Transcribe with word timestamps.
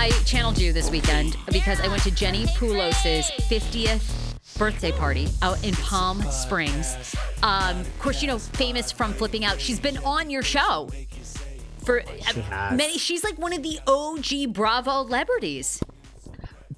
I 0.00 0.08
channeled 0.24 0.58
you 0.58 0.72
this 0.72 0.90
weekend 0.90 1.36
because 1.52 1.78
I 1.78 1.86
went 1.86 2.02
to 2.04 2.10
Jenny 2.10 2.46
Pulos' 2.56 3.30
50th 3.50 4.58
birthday 4.58 4.92
party 4.92 5.28
out 5.42 5.62
in 5.62 5.74
Palm 5.74 6.22
Springs. 6.22 7.14
Um, 7.42 7.80
of 7.80 7.98
course, 7.98 8.22
you 8.22 8.28
know, 8.28 8.38
famous 8.38 8.90
from 8.90 9.12
flipping 9.12 9.44
out. 9.44 9.60
She's 9.60 9.78
been 9.78 9.98
on 9.98 10.30
your 10.30 10.42
show 10.42 10.88
for 11.84 12.02
She 12.32 12.42
many. 12.72 12.96
She's 12.96 13.22
like 13.22 13.36
one 13.36 13.52
of 13.52 13.62
the 13.62 13.78
OG 13.86 14.54
Bravo 14.54 15.04
celebrities. 15.04 15.82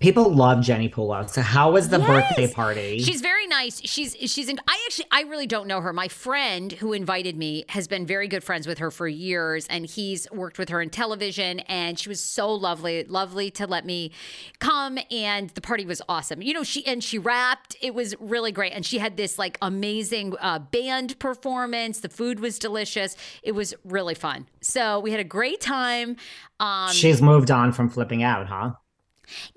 People 0.00 0.34
love 0.34 0.62
Jenny 0.62 0.88
Pulo. 0.88 1.28
So 1.28 1.42
how 1.42 1.70
was 1.72 1.88
the 1.90 1.98
Yes. 1.98 2.08
birthday 2.08 2.52
party? 2.52 2.98
She's 2.98 3.20
very 3.20 3.46
nice. 3.46 3.80
She's 3.84 4.16
she's 4.16 4.48
in, 4.48 4.58
I 4.66 4.82
actually 4.86 5.06
I 5.10 5.22
really 5.22 5.46
don't 5.46 5.66
know 5.68 5.80
her. 5.80 5.92
My 5.92 6.08
friend 6.08 6.72
who 6.72 6.92
invited 6.92 7.36
me 7.36 7.64
has 7.68 7.86
been 7.86 8.06
very 8.06 8.26
good 8.26 8.42
friends 8.42 8.66
with 8.66 8.78
her 8.78 8.90
for 8.90 9.06
years 9.06 9.66
and 9.68 9.84
he's 9.86 10.26
worked 10.32 10.58
with 10.58 10.70
her 10.70 10.80
in 10.80 10.88
television 10.90 11.60
and 11.60 11.98
she 11.98 12.08
was 12.08 12.20
so 12.20 12.52
lovely, 12.52 13.04
lovely 13.04 13.50
to 13.52 13.66
let 13.66 13.84
me 13.84 14.12
come 14.60 14.98
and 15.10 15.50
the 15.50 15.60
party 15.60 15.84
was 15.84 16.00
awesome. 16.08 16.40
You 16.42 16.54
know, 16.54 16.62
she 16.64 16.84
and 16.86 17.04
she 17.04 17.18
rapped. 17.18 17.76
It 17.82 17.94
was 17.94 18.14
really 18.18 18.50
great 18.50 18.72
and 18.72 18.84
she 18.86 18.98
had 18.98 19.16
this 19.18 19.38
like 19.38 19.58
amazing 19.60 20.34
uh, 20.40 20.58
band 20.58 21.18
performance. 21.18 22.00
The 22.00 22.08
food 22.08 22.40
was 22.40 22.58
delicious. 22.58 23.14
It 23.42 23.52
was 23.52 23.74
really 23.84 24.14
fun. 24.14 24.48
So, 24.62 25.00
we 25.00 25.10
had 25.10 25.20
a 25.20 25.24
great 25.24 25.60
time. 25.60 26.16
Um 26.60 26.90
She's 26.92 27.20
moved 27.20 27.50
on 27.50 27.72
from 27.72 27.88
flipping 27.90 28.22
out, 28.22 28.46
huh? 28.48 28.72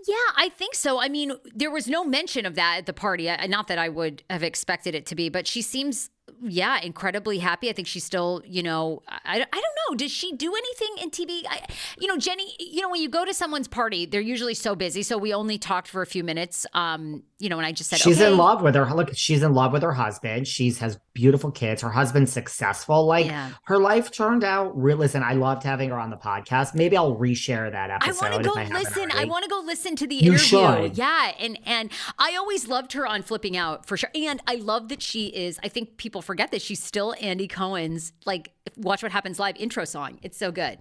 Yeah, 0.07 0.15
I 0.37 0.49
think 0.49 0.75
so. 0.75 1.01
I 1.01 1.09
mean, 1.09 1.33
there 1.53 1.71
was 1.71 1.87
no 1.87 2.03
mention 2.03 2.45
of 2.45 2.55
that 2.55 2.77
at 2.77 2.85
the 2.85 2.93
party. 2.93 3.29
Not 3.47 3.67
that 3.67 3.77
I 3.77 3.89
would 3.89 4.23
have 4.29 4.43
expected 4.43 4.95
it 4.95 5.05
to 5.07 5.15
be, 5.15 5.29
but 5.29 5.47
she 5.47 5.61
seems, 5.61 6.09
yeah, 6.41 6.79
incredibly 6.81 7.39
happy. 7.39 7.69
I 7.69 7.73
think 7.73 7.87
she's 7.87 8.03
still, 8.03 8.41
you 8.45 8.63
know, 8.63 9.01
I, 9.07 9.37
I 9.51 9.61
don't 9.61 9.75
know. 9.89 9.95
Does 9.95 10.11
she 10.11 10.33
do 10.33 10.53
anything 10.55 11.03
in 11.03 11.09
TV? 11.11 11.43
I, 11.49 11.61
you 11.99 12.07
know, 12.07 12.17
Jenny, 12.17 12.55
you 12.59 12.81
know, 12.81 12.89
when 12.89 13.01
you 13.01 13.09
go 13.09 13.25
to 13.25 13.33
someone's 13.33 13.67
party, 13.67 14.05
they're 14.05 14.21
usually 14.21 14.53
so 14.53 14.75
busy. 14.75 15.03
So 15.03 15.17
we 15.17 15.33
only 15.33 15.57
talked 15.57 15.87
for 15.87 16.01
a 16.01 16.05
few 16.05 16.23
minutes. 16.23 16.65
Um, 16.73 17.23
you 17.39 17.49
know, 17.49 17.57
and 17.57 17.65
I 17.65 17.71
just 17.73 17.89
said, 17.89 17.99
She's 17.99 18.21
okay. 18.21 18.31
in 18.31 18.37
love 18.37 18.61
with 18.61 18.75
her. 18.75 18.85
Look, 18.93 19.15
she's 19.15 19.43
in 19.43 19.53
love 19.53 19.73
with 19.73 19.83
her 19.83 19.91
husband. 19.91 20.47
She's 20.47 20.79
has 20.79 20.97
beautiful 21.13 21.51
kids. 21.51 21.81
Her 21.81 21.89
husband's 21.89 22.31
successful. 22.31 23.05
Like 23.05 23.25
Yeah. 23.25 23.51
her 23.65 23.77
life 23.77 24.11
turned 24.11 24.43
out 24.43 24.71
real. 24.81 24.97
Listen, 24.97 25.21
I 25.23 25.33
loved 25.33 25.63
having 25.63 25.89
her 25.89 25.99
on 25.99 26.09
the 26.09 26.17
podcast. 26.17 26.75
Maybe 26.75 26.95
I'll 26.95 27.15
reshare 27.15 27.71
that 27.71 27.89
episode. 27.89 28.25
I 28.25 28.29
want 28.29 28.43
to 28.43 28.49
go 28.49 28.55
I 28.57 28.67
listen. 28.67 29.11
I 29.11 29.25
want 29.25 29.43
to 29.43 29.49
go 29.49 29.61
listen 29.65 29.95
to 29.97 30.07
the 30.07 30.15
You 30.15 30.33
interview. 30.33 30.47
should. 30.47 30.97
Yeah, 30.97 31.31
and 31.39 31.59
and 31.65 31.91
I 32.17 32.35
always 32.37 32.67
loved 32.67 32.93
her 32.93 33.05
on 33.05 33.21
Flipping 33.21 33.57
Out 33.57 33.85
for 33.85 33.97
sure. 33.97 34.09
And 34.15 34.41
I 34.47 34.55
love 34.55 34.87
that 34.89 35.01
she 35.01 35.27
is. 35.27 35.59
I 35.63 35.67
think 35.67 35.97
people 35.97 36.21
forget 36.25 36.51
that 36.51 36.61
she's 36.61 36.81
still 36.83 37.15
Andy 37.21 37.47
Cohen's 37.47 38.11
like 38.25 38.51
Watch 38.77 39.03
What 39.03 39.11
Happens 39.11 39.39
Live 39.39 39.55
intro 39.57 39.85
song. 39.85 40.19
It's 40.21 40.37
so 40.37 40.51
good. 40.51 40.79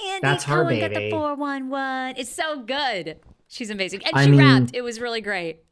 Andy 0.00 0.20
That's 0.22 0.44
her 0.44 0.62
Cohen 0.64 0.80
got 0.80 0.88
the 0.90 0.94
baby. 0.96 1.10
four 1.10 1.34
one 1.34 1.70
one. 1.70 2.14
It's 2.16 2.32
so 2.32 2.62
good. 2.62 3.20
She's 3.48 3.70
amazing, 3.70 4.04
and 4.04 4.14
I 4.16 4.24
she 4.24 4.30
mean- 4.30 4.40
rapped. 4.40 4.70
It 4.74 4.82
was 4.82 5.00
really 5.00 5.20
great. 5.20 5.64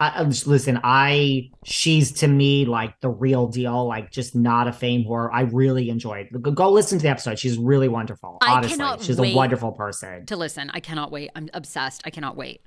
I, 0.00 0.20
listen, 0.24 0.80
I 0.82 1.50
she's 1.64 2.10
to 2.14 2.26
me 2.28 2.64
like 2.64 2.98
the 3.00 3.08
real 3.08 3.46
deal. 3.46 3.86
Like 3.86 4.10
just 4.10 4.34
not 4.34 4.66
a 4.66 4.72
fame 4.72 5.04
whore. 5.04 5.30
I 5.32 5.42
really 5.42 5.90
enjoyed. 5.90 6.28
Go, 6.40 6.50
go 6.50 6.70
listen 6.72 6.98
to 6.98 7.02
the 7.04 7.08
episode. 7.08 7.38
She's 7.38 7.56
really 7.56 7.86
wonderful. 7.88 8.38
I 8.42 8.54
Honestly, 8.54 8.78
cannot 8.78 9.00
she's 9.02 9.20
a 9.20 9.32
wonderful 9.32 9.70
person. 9.70 10.26
To 10.26 10.36
listen, 10.36 10.70
I 10.74 10.80
cannot 10.80 11.12
wait. 11.12 11.30
I'm 11.36 11.48
obsessed. 11.54 12.02
I 12.04 12.10
cannot 12.10 12.36
wait. 12.36 12.62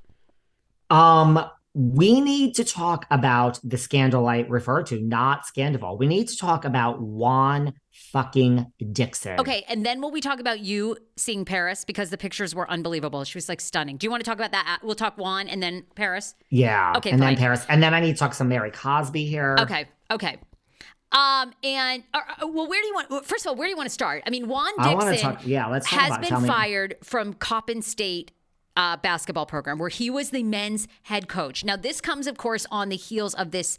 Um, 0.90 1.44
we 1.78 2.22
need 2.22 2.56
to 2.56 2.64
talk 2.64 3.06
about 3.12 3.60
the 3.62 3.78
scandal 3.78 4.28
I 4.30 4.40
referred 4.48 4.86
to, 4.88 5.00
not 5.02 5.44
Scandoval. 5.46 6.00
We 6.00 6.08
need 6.08 6.30
to 6.30 6.38
talk 6.38 6.64
about 6.64 7.02
Juan 7.02 7.74
fucking 7.92 8.72
Dixon. 8.94 9.38
Okay, 9.42 9.66
and 9.68 9.86
then 9.86 10.00
will 10.00 10.10
we 10.10 10.22
talk 10.22 10.40
about 10.40 10.62
you 10.62 10.96
seeing 11.18 11.44
Paris 11.44 11.84
because 11.84 12.12
the 12.12 12.18
pictures 12.18 12.56
were 12.56 12.70
unbelievable. 12.72 13.26
She 13.26 13.38
was 13.38 13.50
like 13.50 13.60
stunning. 13.60 13.98
Do 13.98 14.08
you 14.08 14.12
want 14.12 14.24
to 14.24 14.26
talk 14.30 14.38
about 14.38 14.54
that? 14.54 14.80
We'll 14.84 14.96
talk 14.96 15.18
Juan 15.18 15.50
and 15.50 15.62
then 15.62 15.84
Paris. 15.96 16.34
Yeah. 16.50 16.94
Okay, 16.96 17.12
And 17.12 17.20
fine. 17.20 17.34
then 17.36 17.38
Paris. 17.38 17.66
And 17.68 17.84
then 17.84 17.94
I 17.94 18.00
need 18.00 18.14
to 18.14 18.20
talk 18.20 18.34
some 18.34 18.48
Mary 18.48 18.72
Cosby 18.72 19.26
here. 19.26 19.58
Okay, 19.60 19.86
okay. 20.10 20.38
Um, 21.12 21.52
and 21.62 22.04
uh, 22.14 22.22
uh, 22.42 22.48
well, 22.48 22.70
where 22.70 22.82
do 22.82 22.88
you 22.88 22.94
want? 22.94 23.26
First 23.26 23.46
of 23.46 23.50
all, 23.50 23.56
where 23.56 23.68
do 23.68 23.72
you 23.72 23.78
want 23.78 23.88
to 23.88 23.94
start? 23.94 24.24
I 24.26 24.30
mean, 24.30 24.48
Juan 24.48 24.72
I 24.80 24.94
Dixon 24.96 25.18
talk. 25.18 25.46
Yeah, 25.46 25.68
let's 25.68 25.88
has. 25.88 26.18
Been 26.18 26.42
me- 26.42 26.48
fired 26.48 26.96
from 27.04 27.34
Coppin 27.34 27.82
State 27.82 28.32
uh, 28.76 28.98
basketball 28.98 29.46
program 29.46 29.78
where 29.78 29.90
he 29.90 30.10
was 30.10 30.32
the 30.32 30.44
men's 30.44 30.88
head 31.04 31.28
coach. 31.28 31.64
Now, 31.64 31.76
this 31.78 32.02
comes, 32.02 32.28
of 32.28 32.38
course, 32.38 32.66
on 32.72 32.90
the 32.90 32.96
heels 32.96 33.34
of 33.34 33.52
this, 33.52 33.78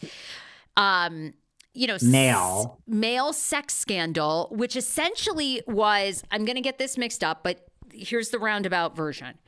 um, 0.77 1.35
you 1.75 1.87
know, 1.87 1.95
s- 1.97 2.03
Male. 2.03 2.81
male 2.87 3.33
sex 3.33 3.75
scandal, 3.75 4.49
which 4.51 4.77
essentially 4.77 5.63
was. 5.67 6.23
I'm 6.31 6.45
going 6.45 6.57
to 6.57 6.63
get 6.63 6.79
this 6.79 6.97
mixed 6.97 7.23
up, 7.23 7.43
but 7.43 7.67
here's 7.93 8.31
the 8.31 8.39
roundabout 8.39 8.97
version. 8.97 9.39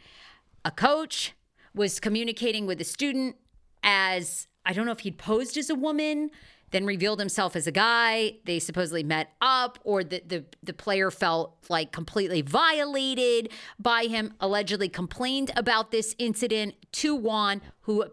A 0.64 0.70
coach 0.70 1.32
was 1.74 2.00
communicating 2.00 2.66
with 2.66 2.80
a 2.80 2.84
student 2.84 3.36
as 3.82 4.48
I 4.66 4.72
don't 4.74 4.84
know 4.84 4.92
if 4.92 5.00
he'd 5.00 5.16
posed 5.18 5.56
as 5.56 5.70
a 5.70 5.74
woman 5.74 6.30
then 6.70 6.84
revealed 6.84 7.18
himself 7.18 7.56
as 7.56 7.66
a 7.66 7.72
guy. 7.72 8.36
They 8.44 8.58
supposedly 8.58 9.02
met 9.02 9.32
up, 9.40 9.78
or 9.84 10.04
the, 10.04 10.22
the, 10.26 10.44
the 10.62 10.72
player 10.72 11.10
felt 11.10 11.56
like 11.68 11.92
completely 11.92 12.42
violated 12.42 13.50
by 13.78 14.04
him, 14.04 14.34
allegedly 14.40 14.88
complained 14.88 15.50
about 15.56 15.90
this 15.90 16.14
incident 16.18 16.74
to 16.92 17.14
Juan, 17.14 17.60
who 17.82 18.04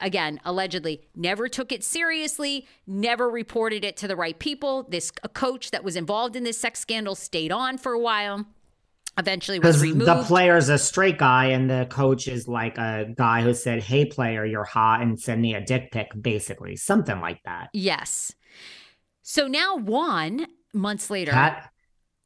again, 0.00 0.40
allegedly 0.44 1.02
never 1.16 1.48
took 1.48 1.72
it 1.72 1.82
seriously, 1.82 2.66
never 2.86 3.28
reported 3.28 3.84
it 3.84 3.96
to 3.96 4.08
the 4.08 4.16
right 4.16 4.38
people. 4.38 4.84
This 4.84 5.10
a 5.22 5.28
coach 5.28 5.70
that 5.70 5.82
was 5.82 5.96
involved 5.96 6.36
in 6.36 6.44
this 6.44 6.58
sex 6.58 6.80
scandal 6.80 7.14
stayed 7.14 7.50
on 7.50 7.78
for 7.78 7.92
a 7.92 7.98
while. 7.98 8.46
Eventually 9.18 9.58
was 9.58 9.82
removed. 9.82 10.06
The 10.06 10.22
player's 10.22 10.68
a 10.68 10.78
straight 10.78 11.18
guy, 11.18 11.46
and 11.46 11.68
the 11.68 11.86
coach 11.90 12.28
is 12.28 12.46
like 12.46 12.78
a 12.78 13.06
guy 13.16 13.42
who 13.42 13.52
said, 13.52 13.82
Hey, 13.82 14.04
player, 14.04 14.44
you're 14.44 14.64
hot, 14.64 15.02
and 15.02 15.20
send 15.20 15.42
me 15.42 15.54
a 15.54 15.60
dick 15.60 15.90
pic, 15.90 16.08
basically. 16.20 16.76
Something 16.76 17.20
like 17.20 17.42
that. 17.44 17.68
Yes. 17.72 18.32
So 19.22 19.48
now 19.48 19.76
Juan, 19.76 20.46
months 20.72 21.10
later. 21.10 21.32
That, 21.32 21.70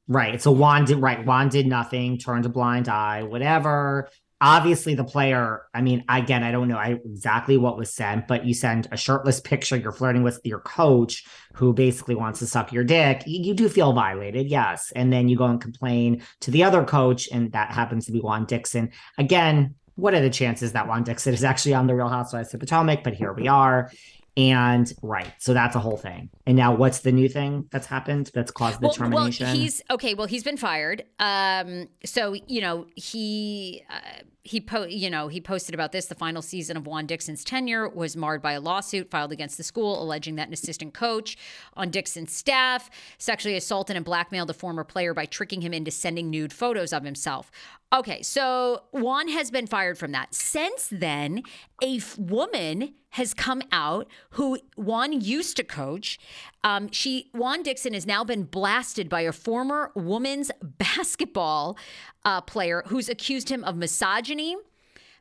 right. 0.06 0.40
So 0.40 0.52
Juan 0.52 0.84
did 0.84 0.98
right. 0.98 1.24
Juan 1.24 1.48
did 1.48 1.66
nothing, 1.66 2.18
turned 2.18 2.44
a 2.44 2.50
blind 2.50 2.88
eye, 2.88 3.22
whatever 3.22 4.10
obviously 4.42 4.94
the 4.94 5.04
player 5.04 5.62
i 5.72 5.80
mean 5.80 6.04
again 6.08 6.42
i 6.42 6.50
don't 6.50 6.66
know 6.66 6.78
exactly 6.78 7.56
what 7.56 7.78
was 7.78 7.92
sent 7.92 8.26
but 8.26 8.44
you 8.44 8.52
send 8.52 8.88
a 8.90 8.96
shirtless 8.96 9.40
picture 9.40 9.76
you're 9.76 9.92
flirting 9.92 10.24
with 10.24 10.40
your 10.42 10.58
coach 10.58 11.24
who 11.54 11.72
basically 11.72 12.16
wants 12.16 12.40
to 12.40 12.46
suck 12.46 12.72
your 12.72 12.82
dick 12.82 13.22
you, 13.24 13.40
you, 13.40 13.54
do 13.54 13.68
feel 13.68 13.92
violated 13.92 14.48
yes 14.48 14.92
and 14.96 15.12
then 15.12 15.28
you 15.28 15.36
go 15.36 15.44
and 15.44 15.60
complain 15.60 16.20
to 16.40 16.50
the 16.50 16.64
other 16.64 16.84
coach 16.84 17.28
and 17.30 17.52
that 17.52 17.70
happens 17.70 18.06
to 18.06 18.12
be 18.12 18.20
juan 18.20 18.44
dixon. 18.44 18.90
Again 19.16 19.76
what 19.94 20.14
are 20.14 20.20
the 20.20 20.30
chances 20.30 20.72
that 20.72 20.88
juan 20.88 21.04
dixon 21.04 21.34
is 21.34 21.44
actually 21.44 21.74
on 21.74 21.86
the 21.86 21.94
real 21.94 22.08
housewives 22.08 22.52
of 22.52 22.60
potomac? 22.60 23.04
But 23.04 23.14
here 23.14 23.32
we 23.32 23.46
are 23.46 23.92
and 24.36 24.90
right, 25.02 25.30
so 25.38 25.52
that's 25.52 25.76
a 25.76 25.78
whole 25.78 25.98
thing. 25.98 26.30
And 26.46 26.56
now, 26.56 26.74
what's 26.74 27.00
the 27.00 27.12
new 27.12 27.28
thing 27.28 27.68
that's 27.70 27.86
happened 27.86 28.30
that's 28.32 28.50
caused 28.50 28.80
the 28.80 28.86
well, 28.86 28.94
termination? 28.94 29.46
Well, 29.46 29.56
he's 29.56 29.82
okay. 29.90 30.14
Well, 30.14 30.26
he's 30.26 30.42
been 30.42 30.56
fired. 30.56 31.04
Um, 31.18 31.88
so 32.04 32.34
you 32.46 32.62
know 32.62 32.86
he 32.94 33.84
uh, 33.90 34.22
he 34.42 34.60
po- 34.60 34.86
you 34.86 35.10
know 35.10 35.28
he 35.28 35.40
posted 35.40 35.74
about 35.74 35.92
this 35.92 36.06
the 36.06 36.14
final 36.14 36.40
season 36.40 36.78
of 36.78 36.86
Juan 36.86 37.04
Dixon's 37.04 37.44
tenure 37.44 37.88
was 37.88 38.16
marred 38.16 38.40
by 38.40 38.52
a 38.52 38.60
lawsuit 38.60 39.10
filed 39.10 39.32
against 39.32 39.58
the 39.58 39.64
school 39.64 40.02
alleging 40.02 40.36
that 40.36 40.48
an 40.48 40.54
assistant 40.54 40.94
coach 40.94 41.36
on 41.74 41.90
Dixon's 41.90 42.34
staff 42.34 42.88
sexually 43.18 43.56
assaulted 43.56 43.96
and 43.96 44.04
blackmailed 44.04 44.48
a 44.48 44.54
former 44.54 44.82
player 44.82 45.12
by 45.12 45.26
tricking 45.26 45.60
him 45.60 45.74
into 45.74 45.90
sending 45.90 46.30
nude 46.30 46.54
photos 46.54 46.94
of 46.94 47.04
himself. 47.04 47.50
Okay, 47.92 48.22
so 48.22 48.84
Juan 48.92 49.28
has 49.28 49.50
been 49.50 49.66
fired 49.66 49.98
from 49.98 50.12
that. 50.12 50.34
Since 50.34 50.88
then, 50.90 51.42
a 51.82 51.96
f- 51.98 52.18
woman 52.18 52.94
has 53.10 53.34
come 53.34 53.62
out 53.70 54.08
who 54.30 54.58
Juan 54.76 55.20
used 55.20 55.58
to 55.58 55.64
coach. 55.64 56.18
Um, 56.64 56.90
she 56.90 57.28
Juan 57.34 57.62
Dixon 57.62 57.92
has 57.92 58.06
now 58.06 58.24
been 58.24 58.44
blasted 58.44 59.10
by 59.10 59.20
a 59.22 59.32
former 59.32 59.92
women's 59.94 60.50
basketball 60.62 61.76
uh, 62.24 62.40
player 62.40 62.82
who's 62.86 63.10
accused 63.10 63.50
him 63.50 63.62
of 63.64 63.76
misogyny, 63.76 64.56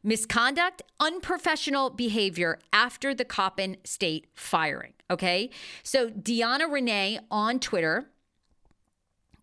misconduct, 0.02 0.82
unprofessional 1.02 1.90
behavior 1.90 2.58
after 2.72 3.14
the 3.14 3.26
Coppin 3.26 3.76
State 3.84 4.28
firing. 4.34 4.94
Okay. 5.10 5.50
So 5.84 6.10
Deanna 6.10 6.72
Renee 6.72 7.20
on 7.30 7.60
Twitter, 7.60 8.10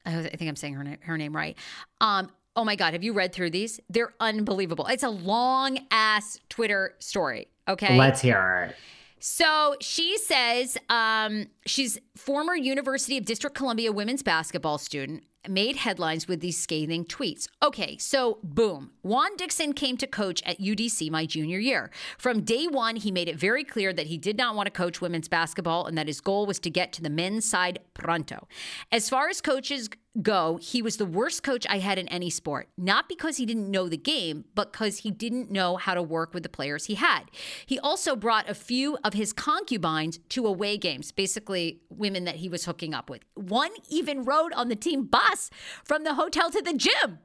I 0.06 0.22
think 0.22 0.48
I'm 0.48 0.56
saying 0.56 0.72
her, 0.72 0.96
her 1.02 1.18
name 1.18 1.36
right. 1.36 1.58
Um, 2.00 2.30
oh 2.58 2.64
my 2.64 2.74
God, 2.74 2.92
have 2.92 3.04
you 3.04 3.12
read 3.12 3.32
through 3.32 3.50
these? 3.50 3.78
They're 3.88 4.12
unbelievable. 4.18 4.86
It's 4.86 5.04
a 5.04 5.08
long 5.08 5.78
ass 5.92 6.40
Twitter 6.48 6.96
story. 6.98 7.46
Okay. 7.68 7.96
Let's 7.96 8.20
hear 8.20 8.70
it. 8.70 8.76
So 9.20 9.76
she 9.80 10.18
says 10.18 10.76
um, 10.88 11.46
she's 11.66 11.98
former 12.16 12.56
University 12.56 13.16
of 13.16 13.24
District 13.24 13.56
Columbia 13.56 13.92
women's 13.92 14.24
basketball 14.24 14.78
student 14.78 15.22
made 15.48 15.76
headlines 15.76 16.26
with 16.26 16.40
these 16.40 16.58
scathing 16.58 17.04
tweets. 17.04 17.48
Okay, 17.62 17.96
so 17.98 18.38
boom. 18.42 18.90
Juan 19.02 19.36
Dixon 19.36 19.72
came 19.72 19.96
to 19.96 20.06
coach 20.06 20.42
at 20.44 20.60
UDC 20.60 21.10
my 21.10 21.26
junior 21.26 21.58
year. 21.58 21.90
From 22.18 22.42
day 22.42 22.66
one, 22.66 22.96
he 22.96 23.10
made 23.10 23.28
it 23.28 23.36
very 23.36 23.64
clear 23.64 23.92
that 23.92 24.06
he 24.06 24.18
did 24.18 24.36
not 24.36 24.54
want 24.54 24.66
to 24.66 24.70
coach 24.70 25.00
women's 25.00 25.28
basketball 25.28 25.86
and 25.86 25.96
that 25.96 26.06
his 26.06 26.20
goal 26.20 26.44
was 26.44 26.58
to 26.60 26.70
get 26.70 26.92
to 26.94 27.02
the 27.02 27.10
men's 27.10 27.48
side 27.48 27.78
pronto. 27.94 28.48
As 28.90 29.08
far 29.08 29.28
as 29.28 29.40
coaches 29.40 29.88
go, 30.20 30.58
he 30.60 30.82
was 30.82 30.96
the 30.96 31.06
worst 31.06 31.42
coach 31.42 31.66
I 31.68 31.78
had 31.78 31.98
in 31.98 32.08
any 32.08 32.30
sport. 32.30 32.68
Not 32.76 33.08
because 33.08 33.36
he 33.36 33.46
didn't 33.46 33.70
know 33.70 33.88
the 33.88 33.96
game, 33.96 34.44
but 34.54 34.72
because 34.72 34.98
he 34.98 35.10
didn't 35.10 35.50
know 35.50 35.76
how 35.76 35.94
to 35.94 36.02
work 36.02 36.34
with 36.34 36.42
the 36.42 36.48
players 36.48 36.86
he 36.86 36.94
had. 36.94 37.24
He 37.66 37.78
also 37.78 38.16
brought 38.16 38.48
a 38.48 38.54
few 38.54 38.98
of 39.04 39.14
his 39.14 39.32
concubines 39.32 40.18
to 40.30 40.46
away 40.46 40.76
games, 40.76 41.12
basically 41.12 41.80
women 41.90 42.24
that 42.24 42.36
he 42.36 42.48
was 42.48 42.64
hooking 42.64 42.94
up 42.94 43.10
with. 43.10 43.22
One 43.34 43.70
even 43.88 44.24
rode 44.24 44.52
on 44.52 44.68
the 44.68 44.76
team 44.76 45.04
bus 45.04 45.50
from 45.84 46.04
the 46.04 46.14
hotel 46.14 46.50
to 46.50 46.62
the 46.62 46.74
gym. 46.74 47.18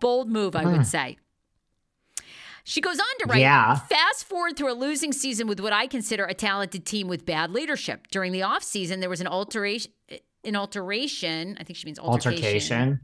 Bold 0.00 0.30
move, 0.30 0.54
I 0.54 0.64
would 0.64 0.76
hmm. 0.76 0.82
say. 0.82 1.18
She 2.68 2.82
goes 2.82 2.98
on 2.98 3.18
to 3.20 3.26
write, 3.28 3.40
yeah. 3.40 3.76
fast 3.76 4.26
forward 4.26 4.58
through 4.58 4.70
a 4.70 4.74
losing 4.74 5.10
season 5.10 5.46
with 5.46 5.58
what 5.58 5.72
I 5.72 5.86
consider 5.86 6.26
a 6.26 6.34
talented 6.34 6.84
team 6.84 7.08
with 7.08 7.24
bad 7.24 7.50
leadership. 7.50 8.08
During 8.10 8.30
the 8.30 8.40
offseason, 8.40 9.00
there 9.00 9.08
was 9.08 9.22
an 9.22 9.26
alteration 9.26 9.90
an 10.44 10.56
alteration. 10.56 11.56
I 11.60 11.64
think 11.64 11.76
she 11.76 11.86
means 11.86 11.98
altercation. 11.98 12.44
altercation. 12.44 13.00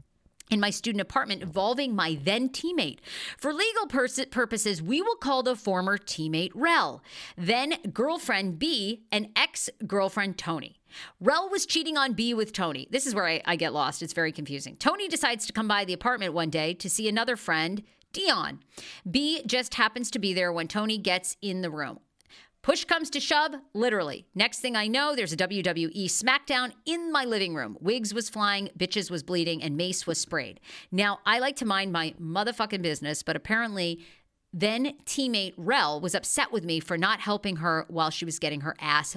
In 0.51 0.59
my 0.59 0.69
student 0.69 1.01
apartment 1.01 1.41
involving 1.41 1.95
my 1.95 2.19
then 2.21 2.49
teammate. 2.49 2.99
For 3.37 3.51
legal 3.51 3.87
pers- 3.87 4.25
purposes, 4.29 4.79
we 4.79 5.01
will 5.01 5.15
call 5.15 5.41
the 5.41 5.55
former 5.55 5.97
teammate 5.97 6.51
Rel, 6.53 7.01
then 7.35 7.75
girlfriend 7.91 8.59
B, 8.59 9.05
and 9.11 9.29
ex 9.35 9.71
girlfriend 9.87 10.37
Tony. 10.37 10.79
Rel 11.19 11.49
was 11.49 11.65
cheating 11.65 11.97
on 11.97 12.13
B 12.13 12.33
with 12.35 12.53
Tony. 12.53 12.87
This 12.91 13.07
is 13.07 13.15
where 13.15 13.25
I, 13.25 13.41
I, 13.45 13.55
get 13.55 13.73
lost. 13.73 14.03
It's 14.03 14.13
very 14.13 14.31
confusing. 14.31 14.75
Tony 14.77 15.07
decides 15.07 15.47
to 15.47 15.53
come 15.53 15.67
by 15.67 15.83
the 15.83 15.93
apartment 15.93 16.33
one 16.33 16.51
day 16.51 16.75
to 16.75 16.89
see 16.89 17.09
another 17.09 17.35
friend, 17.35 17.81
Dion. 18.13 18.59
B 19.09 19.41
just 19.45 19.73
happens 19.73 20.09
to 20.11 20.19
be 20.19 20.33
there 20.33 20.53
when 20.53 20.67
Tony 20.67 20.97
gets 20.97 21.35
in 21.41 21.61
the 21.61 21.71
room. 21.71 21.99
Push 22.65 22.85
comes 22.85 23.11
to 23.11 23.19
shove, 23.19 23.53
literally. 23.75 24.25
Next 24.33 24.57
thing 24.57 24.75
I 24.75 24.87
know, 24.87 25.15
there's 25.15 25.31
a 25.31 25.37
WWE 25.37 26.05
SmackDown 26.05 26.71
in 26.83 27.11
my 27.11 27.23
living 27.23 27.53
room. 27.53 27.77
Wigs 27.79 28.11
was 28.11 28.27
flying, 28.27 28.71
bitches 28.75 29.11
was 29.11 29.21
bleeding, 29.21 29.61
and 29.61 29.77
mace 29.77 30.07
was 30.07 30.19
sprayed. 30.19 30.59
Now, 30.91 31.19
I 31.27 31.37
like 31.37 31.57
to 31.57 31.65
mind 31.65 31.91
my 31.91 32.15
motherfucking 32.19 32.81
business, 32.81 33.21
but 33.21 33.35
apparently, 33.35 34.03
then 34.51 34.93
teammate 35.05 35.53
Rel 35.57 36.01
was 36.01 36.15
upset 36.15 36.51
with 36.51 36.63
me 36.63 36.79
for 36.79 36.97
not 36.97 37.19
helping 37.19 37.57
her 37.57 37.85
while 37.87 38.09
she 38.09 38.25
was 38.25 38.39
getting 38.39 38.61
her 38.61 38.75
ass. 38.79 39.15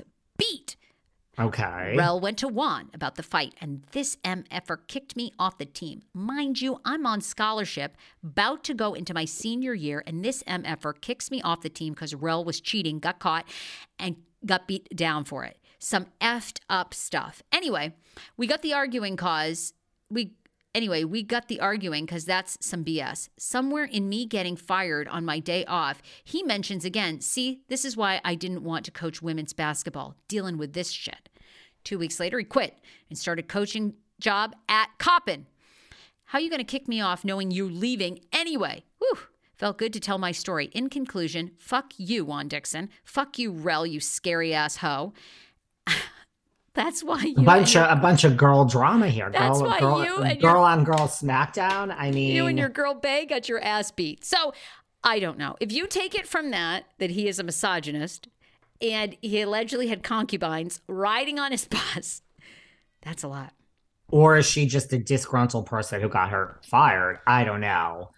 Okay. 1.38 1.94
Rel 1.96 2.19
went 2.19 2.38
to 2.38 2.49
Juan 2.49 2.90
about 2.93 3.14
the 3.14 3.23
fight, 3.23 3.55
and 3.61 3.82
this 3.93 4.17
MFer 4.25 4.79
kicked 4.88 5.17
me 5.17 5.32
off 5.38 5.58
the 5.58 5.64
team. 5.64 6.02
Mind 6.12 6.61
you, 6.61 6.81
I'm 6.85 7.07
on 7.07 7.21
scholarship, 7.21 7.97
about 8.25 8.64
to 8.64 8.75
go 8.75 8.95
into 8.95 9.14
my 9.14 9.25
senior 9.25 9.73
year, 9.75 10.02
and 10.07 10.25
this 10.25 10.42
MFer 10.45 11.00
kicks 11.00 11.30
me 11.30 11.40
off 11.42 11.61
the 11.61 11.68
team 11.68 11.92
because 11.92 12.14
Rel 12.14 12.45
was 12.45 12.61
cheating, 12.61 12.99
got 12.99 13.21
caught, 13.21 13.49
and 13.99 14.16
got 14.45 14.66
beat 14.66 14.88
down 14.97 15.25
for 15.25 15.45
it. 15.45 15.59
Some 15.78 16.07
effed 16.21 16.59
up 16.68 16.92
stuff. 16.92 17.42
Anyway, 17.52 17.95
we 18.37 18.47
got 18.47 18.62
the 18.62 18.75
arguing 18.75 19.16
cause. 19.16 19.75
We 20.11 20.33
Anyway, 20.78 21.02
we 21.02 21.25
got 21.25 21.49
the 21.49 21.58
arguing 21.58 22.06
because 22.06 22.25
that's 22.25 22.56
some 22.64 22.85
BS. 22.85 23.30
Somewhere 23.37 23.82
in 23.82 24.08
me 24.08 24.25
getting 24.25 24.54
fired 24.54 25.08
on 25.08 25.25
my 25.25 25.40
day 25.40 25.64
off, 25.64 26.00
he 26.23 26.40
mentions 26.40 26.85
again, 26.85 27.20
see, 27.20 27.62
this 27.66 27.85
is 27.85 27.97
why 27.97 28.20
I 28.25 28.37
didn't 28.37 28.62
want 28.62 28.85
to 28.85 28.92
coach 28.92 29.20
women's 29.20 29.52
basketball, 29.52 30.14
dealing 30.28 30.56
with 30.56 30.75
this 30.75 30.92
shit. 30.92 31.28
Two 31.82 31.99
weeks 31.99 32.20
later, 32.20 32.38
he 32.38 32.44
quit 32.44 32.78
and 33.08 33.18
started 33.18 33.49
coaching 33.49 33.94
job 34.20 34.54
at 34.68 34.90
Coppin. 34.99 35.47
How 36.26 36.38
are 36.38 36.42
you 36.42 36.49
going 36.49 36.61
to 36.61 36.64
kick 36.64 36.87
me 36.87 37.00
off 37.00 37.25
knowing 37.25 37.50
you're 37.50 37.68
leaving 37.68 38.20
anyway? 38.32 38.85
Whew. 38.99 39.18
Felt 39.56 39.78
good 39.78 39.92
to 39.94 39.99
tell 39.99 40.18
my 40.18 40.30
story. 40.30 40.66
In 40.66 40.88
conclusion, 40.88 41.50
fuck 41.58 41.92
you, 41.97 42.25
Juan 42.25 42.47
Dixon. 42.47 42.88
Fuck 43.02 43.37
you, 43.37 43.50
Rel, 43.50 43.85
you 43.85 43.99
scary 43.99 44.54
ass 44.54 44.76
hoe. 44.76 45.12
That's 46.75 47.03
why 47.03 47.23
you 47.23 47.35
a 47.39 47.43
bunch 47.43 47.77
of 47.77 47.91
a 47.91 48.01
bunch 48.01 48.25
of 48.25 48.37
girl 48.37 48.65
drama 48.65 49.09
here. 49.09 49.31
That's 49.31 49.59
girl, 49.59 49.69
why 49.69 49.81
girl, 49.81 50.05
you 50.05 50.19
and 50.19 50.41
girl 50.41 50.53
your, 50.53 50.59
on 50.59 50.85
girl 50.85 51.09
SmackDown. 51.09 51.95
I 51.97 52.11
mean, 52.11 52.35
you 52.35 52.47
and 52.47 52.59
your 52.59 52.69
girl 52.69 52.95
Bay 52.95 53.27
got 53.27 53.49
your 53.49 53.61
ass 53.61 53.91
beat. 53.91 54.25
So 54.25 54.53
I 55.03 55.19
don't 55.19 55.39
know 55.39 55.57
if 55.61 55.73
you 55.73 55.87
take 55.87 56.15
it 56.15 56.27
from 56.27 56.51
that 56.51 56.85
that 56.99 57.11
he 57.11 57.29
is 57.29 57.39
a 57.39 57.45
misogynist 57.45 58.29
and 58.81 59.17
he 59.21 59.41
allegedly 59.41 59.89
had 59.89 60.03
concubines 60.03 60.81
riding 60.87 61.39
on 61.39 61.53
his 61.53 61.65
bus. 61.95 62.23
That's 63.03 63.23
a 63.23 63.29
lot. 63.29 63.53
Or 64.11 64.39
is 64.39 64.47
she 64.47 64.67
just 64.67 64.93
a 64.93 64.99
disgruntled 64.99 65.67
person 65.67 66.01
who 66.01 66.09
got 66.09 66.31
her 66.31 66.61
fired? 66.65 67.19
I 67.27 67.45
don't 67.45 67.61
know. 67.61 68.11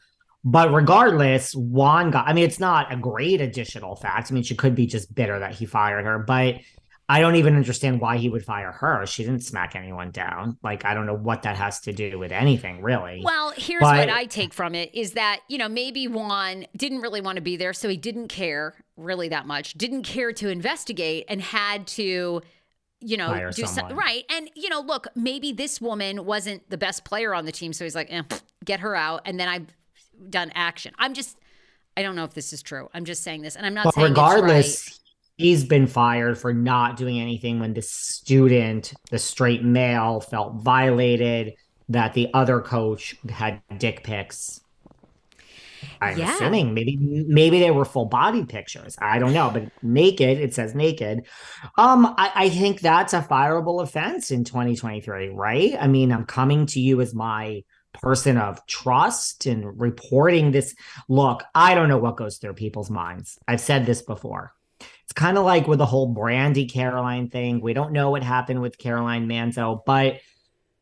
But 0.45 0.73
regardless, 0.73 1.54
Juan 1.54 2.11
got, 2.11 2.26
I 2.26 2.33
mean, 2.33 2.45
it's 2.45 2.61
not 2.61 2.92
a 2.92 2.97
great 2.97 3.40
additional 3.40 3.97
fact. 3.97 4.30
I 4.30 4.35
mean, 4.35 4.42
she 4.42 4.54
could 4.54 4.75
be 4.75 4.87
just 4.87 5.14
bitter 5.14 5.38
that 5.38 5.54
he 5.54 5.66
fired 5.66 6.07
her, 6.07 6.19
but 6.19 6.57
I 7.10 7.20
don't 7.20 7.34
even 7.34 7.56
understand 7.56 8.00
why 8.00 8.18
he 8.18 8.28
would 8.28 8.44
fire 8.44 8.70
her. 8.70 9.04
She 9.04 9.24
didn't 9.24 9.42
smack 9.42 9.74
anyone 9.74 10.12
down. 10.12 10.58
Like, 10.62 10.84
I 10.84 10.94
don't 10.94 11.06
know 11.06 11.16
what 11.16 11.42
that 11.42 11.56
has 11.56 11.80
to 11.80 11.92
do 11.92 12.20
with 12.20 12.30
anything, 12.30 12.82
really. 12.82 13.20
Well, 13.24 13.52
here's 13.56 13.80
but, 13.80 13.96
what 13.96 14.08
I 14.10 14.26
take 14.26 14.54
from 14.54 14.76
it 14.76 14.94
is 14.94 15.14
that, 15.14 15.40
you 15.48 15.58
know, 15.58 15.68
maybe 15.68 16.06
Juan 16.06 16.66
didn't 16.76 17.00
really 17.00 17.20
want 17.20 17.34
to 17.34 17.42
be 17.42 17.56
there, 17.56 17.72
so 17.72 17.88
he 17.88 17.96
didn't 17.96 18.28
care 18.28 18.76
really 18.96 19.28
that 19.28 19.44
much, 19.44 19.74
didn't 19.74 20.04
care 20.04 20.32
to 20.34 20.50
investigate, 20.50 21.24
and 21.28 21.42
had 21.42 21.88
to 21.88 22.42
you 23.00 23.16
know, 23.16 23.50
do 23.50 23.62
some, 23.62 23.74
someone. 23.74 23.96
right. 23.96 24.24
And 24.30 24.50
you 24.54 24.68
know, 24.68 24.80
look, 24.80 25.08
maybe 25.16 25.52
this 25.52 25.80
woman 25.80 26.26
wasn't 26.26 26.68
the 26.70 26.76
best 26.76 27.02
player 27.04 27.34
on 27.34 27.44
the 27.44 27.52
team, 27.52 27.72
so 27.72 27.82
he's 27.82 27.94
like, 27.94 28.12
eh, 28.12 28.22
get 28.64 28.80
her 28.80 28.94
out, 28.94 29.22
and 29.24 29.40
then 29.40 29.48
I've 29.48 29.66
done 30.28 30.52
action. 30.54 30.92
I'm 30.98 31.14
just, 31.14 31.38
I 31.96 32.02
don't 32.02 32.14
know 32.14 32.24
if 32.24 32.34
this 32.34 32.52
is 32.52 32.62
true. 32.62 32.88
I'm 32.94 33.04
just 33.04 33.24
saying 33.24 33.42
this, 33.42 33.56
and 33.56 33.66
I'm 33.66 33.74
not 33.74 33.84
But 33.86 33.94
saying 33.94 34.08
regardless, 34.10 35.00
he's 35.40 35.64
been 35.64 35.87
fired 35.87 36.38
for 36.38 36.52
not 36.52 36.97
doing 36.97 37.18
anything 37.20 37.59
when 37.61 37.73
the 37.75 37.82
student, 37.82 38.92
the 39.11 39.18
straight 39.18 39.64
male, 39.64 40.20
felt 40.20 40.62
violated. 40.62 41.54
That 41.88 42.14
the 42.14 42.28
other 42.35 42.61
coach 42.61 43.16
had 43.28 43.62
dick 43.78 44.04
pics. 44.04 44.61
I'm 46.00 46.16
Yeah. 46.18 46.35
assuming 46.35 46.73
maybe 46.75 46.97
maybe 47.26 47.59
they 47.59 47.70
were 47.70 47.85
full 47.85 48.04
body 48.06 48.44
pictures. 48.44 48.97
I 49.00 49.18
don't 49.18 49.32
know, 49.32 49.50
but 49.52 49.64
naked. 49.82 50.38
It 50.38 50.54
says 50.54 50.75
naked. 50.75 51.26
Um, 51.78 52.06
I, 52.16 52.30
I 52.35 52.49
think 52.49 52.80
that's 52.80 53.12
a 53.12 53.23
fireable 53.23 53.82
offense 53.82 54.30
in 54.30 54.44
2023, 54.44 55.30
right? 55.30 55.75
I 55.80 55.88
mean, 55.88 56.12
I'm 56.12 56.26
coming 56.26 56.66
to 56.66 56.80
you 56.80 57.00
as 57.00 57.12
my 57.14 57.64
person 57.94 58.37
of 58.37 58.64
trust 58.66 59.47
and 59.47 59.80
reporting 59.80 60.52
this. 60.52 60.75
Look, 61.09 61.42
I 61.54 61.75
don't 61.75 61.88
know 61.88 61.99
what 61.99 62.16
goes 62.16 62.38
through 62.38 62.54
people's 62.54 62.90
minds. 62.90 63.37
I've 63.49 63.61
said 63.61 63.85
this 63.85 64.02
before. 64.02 64.52
It's 65.10 65.20
kind 65.20 65.36
of 65.36 65.44
like 65.44 65.66
with 65.66 65.80
the 65.80 65.86
whole 65.86 66.14
Brandi 66.14 66.70
Caroline 66.70 67.30
thing. 67.30 67.60
We 67.60 67.72
don't 67.72 67.90
know 67.90 68.10
what 68.10 68.22
happened 68.22 68.62
with 68.62 68.78
Caroline 68.78 69.26
Manzo, 69.26 69.80
but 69.84 70.20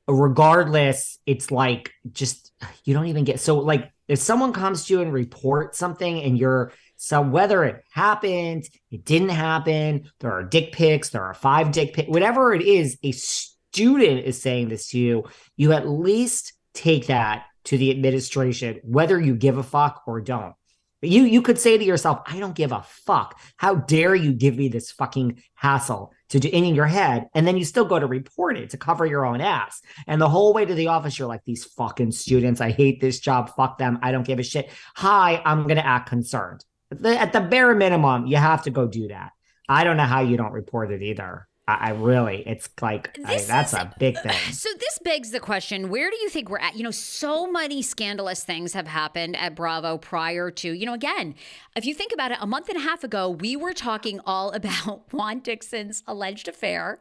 regardless, 0.07 1.19
it's 1.25 1.51
like 1.51 1.93
just 2.13 2.53
you 2.85 2.93
don't 2.93 3.07
even 3.07 3.25
get 3.25 3.41
so 3.41 3.57
like 3.57 3.91
if 4.07 4.19
someone 4.19 4.53
comes 4.53 4.85
to 4.85 4.93
you 4.93 5.01
and 5.01 5.15
reports 5.15 5.79
something 5.79 6.23
and 6.23 6.37
you're 6.39 6.73
so 6.99 7.23
whether 7.23 7.65
it 7.65 7.83
happened, 7.91 8.69
it 8.91 9.07
didn't 9.07 9.31
happen, 9.31 10.11
there 10.21 10.33
are 10.33 10.43
dick 10.43 10.73
pics, 10.73 11.09
there 11.09 11.25
are 11.25 11.33
five 11.33 11.73
dick 11.73 11.95
pics, 11.95 12.11
whatever 12.11 12.53
it 12.53 12.61
is, 12.61 12.99
a 13.03 13.13
student 13.13 14.27
is 14.27 14.43
saying 14.43 14.69
this 14.69 14.91
to 14.91 14.99
you, 14.99 15.25
you 15.57 15.73
at 15.73 15.89
least 15.89 16.53
take 16.75 17.07
that 17.07 17.47
to 17.65 17.79
the 17.79 17.91
administration, 17.91 18.79
whether 18.85 19.19
you 19.19 19.35
give 19.35 19.57
a 19.57 19.63
fuck 19.63 20.03
or 20.07 20.21
don't. 20.21 20.55
You 21.01 21.25
you 21.25 21.43
could 21.43 21.59
say 21.59 21.79
to 21.79 21.85
yourself, 21.85 22.21
I 22.27 22.41
don't 22.41 22.57
give 22.57 22.73
a 22.73 22.83
fuck. 22.83 23.39
How 23.57 23.77
dare 23.77 24.15
you 24.15 24.33
give 24.33 24.57
me 24.57 24.69
this 24.69 24.91
fucking 24.91 25.43
hassle 25.55 26.13
to 26.31 26.41
do 26.41 26.49
in 26.49 26.75
your 26.75 26.87
head? 26.87 27.29
And 27.35 27.47
then 27.47 27.57
you 27.57 27.65
still 27.65 27.85
go 27.85 27.99
to 27.99 28.07
report 28.07 28.57
it 28.57 28.71
to 28.71 28.77
cover 28.77 29.07
your 29.07 29.25
own 29.25 29.41
ass. 29.41 29.81
And 30.07 30.21
the 30.21 30.29
whole 30.29 30.53
way 30.53 30.65
to 30.65 30.75
the 30.75 30.89
office, 30.89 31.19
you're 31.19 31.29
like, 31.29 31.45
these 31.45 31.65
fucking 31.65 32.13
students, 32.13 32.61
I 32.61 32.71
hate 32.71 33.01
this 33.01 33.21
job. 33.21 33.55
Fuck 33.55 33.79
them. 33.79 33.99
I 34.03 34.13
don't 34.13 34.27
give 34.27 34.41
a 34.41 34.43
shit. 34.43 34.71
Hi, 34.97 35.41
I'm 35.45 35.67
gonna 35.67 35.81
act 35.83 36.09
concerned. 36.09 36.65
At 36.91 37.03
the, 37.03 37.21
at 37.21 37.33
the 37.33 37.41
bare 37.41 37.75
minimum, 37.75 38.27
you 38.27 38.37
have 38.37 38.63
to 38.65 38.71
go 38.71 38.87
do 38.87 39.09
that. 39.09 39.33
I 39.69 39.85
don't 39.85 39.99
know 39.99 40.05
how 40.05 40.21
you 40.21 40.37
don't 40.37 40.53
report 40.53 40.91
it 40.91 41.03
either. 41.03 41.48
I, 41.69 41.75
I 41.81 41.91
really, 41.91 42.43
it's 42.47 42.69
like 42.81 43.17
I- 43.25 43.37
that's 43.43 43.73
is- 43.75 43.79
a 43.79 43.95
big 43.99 44.19
thing. 44.23 44.53
So 44.53 44.69
this 44.81 44.99
begs 45.05 45.31
the 45.31 45.39
question: 45.41 45.89
Where 45.91 46.11
do 46.11 46.17
you 46.17 46.29
think 46.31 46.49
we're 46.49 46.59
at? 46.59 46.75
You 46.77 46.83
know, 46.83 46.91
so 46.91 47.47
many 47.51 47.83
scandalous 47.83 48.43
things 48.43 48.73
have 48.73 48.89
happened 48.89 49.37
at 49.37 49.55
Bravo 49.55 49.99
prior 49.99 50.51
to. 50.51 50.73
You 50.73 50.87
know, 50.87 50.95
again, 50.95 51.35
if 51.77 51.85
you 51.85 51.95
think 51.95 52.13
about 52.13 52.33
it, 52.33 52.39
a 52.41 52.47
month 52.47 52.69
and 52.69 52.79
a 52.79 52.81
half 52.81 53.05
ago, 53.05 53.29
we 53.31 53.55
were 53.55 53.73
talking 53.75 54.19
all 54.27 54.51
about 54.61 55.13
Juan 55.13 55.41
Dixon's 55.41 56.03
alleged 56.07 56.49
affair, 56.49 56.99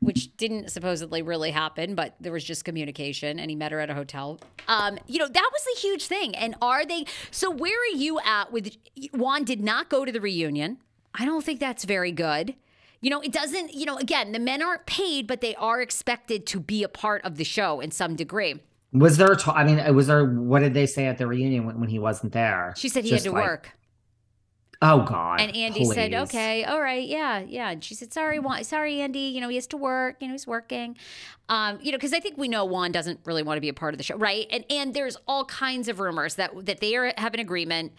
which 0.00 0.36
didn't 0.36 0.70
supposedly 0.70 1.22
really 1.22 1.52
happen, 1.52 1.94
but 1.94 2.14
there 2.20 2.32
was 2.32 2.44
just 2.44 2.64
communication, 2.64 3.38
and 3.38 3.50
he 3.50 3.56
met 3.56 3.70
her 3.72 3.78
at 3.80 3.88
a 3.88 3.94
hotel. 3.94 4.40
Um, 4.68 4.98
you 5.06 5.18
know, 5.18 5.28
that 5.28 5.50
was 5.52 5.66
a 5.76 5.80
huge 5.80 6.06
thing. 6.06 6.34
And 6.34 6.56
are 6.60 6.84
they? 6.84 7.04
So 7.30 7.50
where 7.50 7.78
are 7.78 7.96
you 7.96 8.18
at 8.24 8.52
with 8.52 8.76
Juan? 9.12 9.44
Did 9.44 9.60
not 9.62 9.88
go 9.88 10.04
to 10.04 10.10
the 10.12 10.20
reunion. 10.20 10.78
I 11.14 11.24
don't 11.24 11.44
think 11.44 11.60
that's 11.60 11.84
very 11.84 12.10
good. 12.12 12.54
You 13.02 13.10
know, 13.10 13.20
it 13.20 13.32
doesn't, 13.32 13.74
you 13.74 13.84
know, 13.84 13.98
again, 13.98 14.32
the 14.32 14.38
men 14.38 14.62
aren't 14.62 14.86
paid, 14.86 15.26
but 15.26 15.40
they 15.40 15.54
are 15.56 15.82
expected 15.82 16.46
to 16.46 16.60
be 16.60 16.82
a 16.82 16.88
part 16.88 17.22
of 17.24 17.36
the 17.36 17.44
show 17.44 17.80
in 17.80 17.90
some 17.90 18.16
degree. 18.16 18.60
Was 18.92 19.16
there? 19.16 19.34
ta- 19.34 19.52
I 19.52 19.64
mean, 19.64 19.94
was 19.94 20.06
there? 20.06 20.24
What 20.24 20.60
did 20.60 20.72
they 20.72 20.86
say 20.86 21.06
at 21.06 21.18
the 21.18 21.26
reunion 21.26 21.66
when, 21.66 21.80
when 21.80 21.88
he 21.88 21.98
wasn't 21.98 22.32
there? 22.32 22.74
She 22.76 22.88
said 22.88 23.04
he 23.04 23.10
Just 23.10 23.24
had 23.24 23.32
to 23.32 23.36
like, 23.36 23.44
work. 23.44 23.70
Oh 24.82 25.02
God! 25.02 25.40
And 25.40 25.54
Andy 25.54 25.84
said, 25.84 26.12
okay, 26.12 26.64
all 26.64 26.80
right, 26.80 27.06
yeah, 27.06 27.38
yeah. 27.38 27.70
And 27.70 27.84
she 27.84 27.94
said, 27.94 28.12
sorry, 28.12 28.40
Juan, 28.40 28.64
sorry, 28.64 29.00
Andy, 29.00 29.20
you 29.20 29.40
know, 29.40 29.48
he 29.48 29.54
has 29.54 29.68
to 29.68 29.76
work, 29.76 30.16
you 30.20 30.26
know, 30.26 30.32
he's 30.32 30.46
working. 30.46 30.96
Um, 31.48 31.78
you 31.80 31.92
know, 31.92 31.98
because 31.98 32.12
I 32.12 32.18
think 32.18 32.36
we 32.36 32.48
know 32.48 32.64
Juan 32.64 32.90
doesn't 32.90 33.20
really 33.24 33.44
want 33.44 33.58
to 33.58 33.60
be 33.60 33.68
a 33.68 33.74
part 33.74 33.94
of 33.94 33.98
the 33.98 34.04
show, 34.04 34.16
right? 34.16 34.46
And 34.50 34.64
and 34.68 34.92
there's 34.92 35.16
all 35.26 35.44
kinds 35.44 35.88
of 35.88 36.00
rumors 36.00 36.34
that 36.34 36.66
that 36.66 36.80
they 36.80 36.96
are, 36.96 37.14
have 37.16 37.32
an 37.32 37.40
agreement 37.40 37.92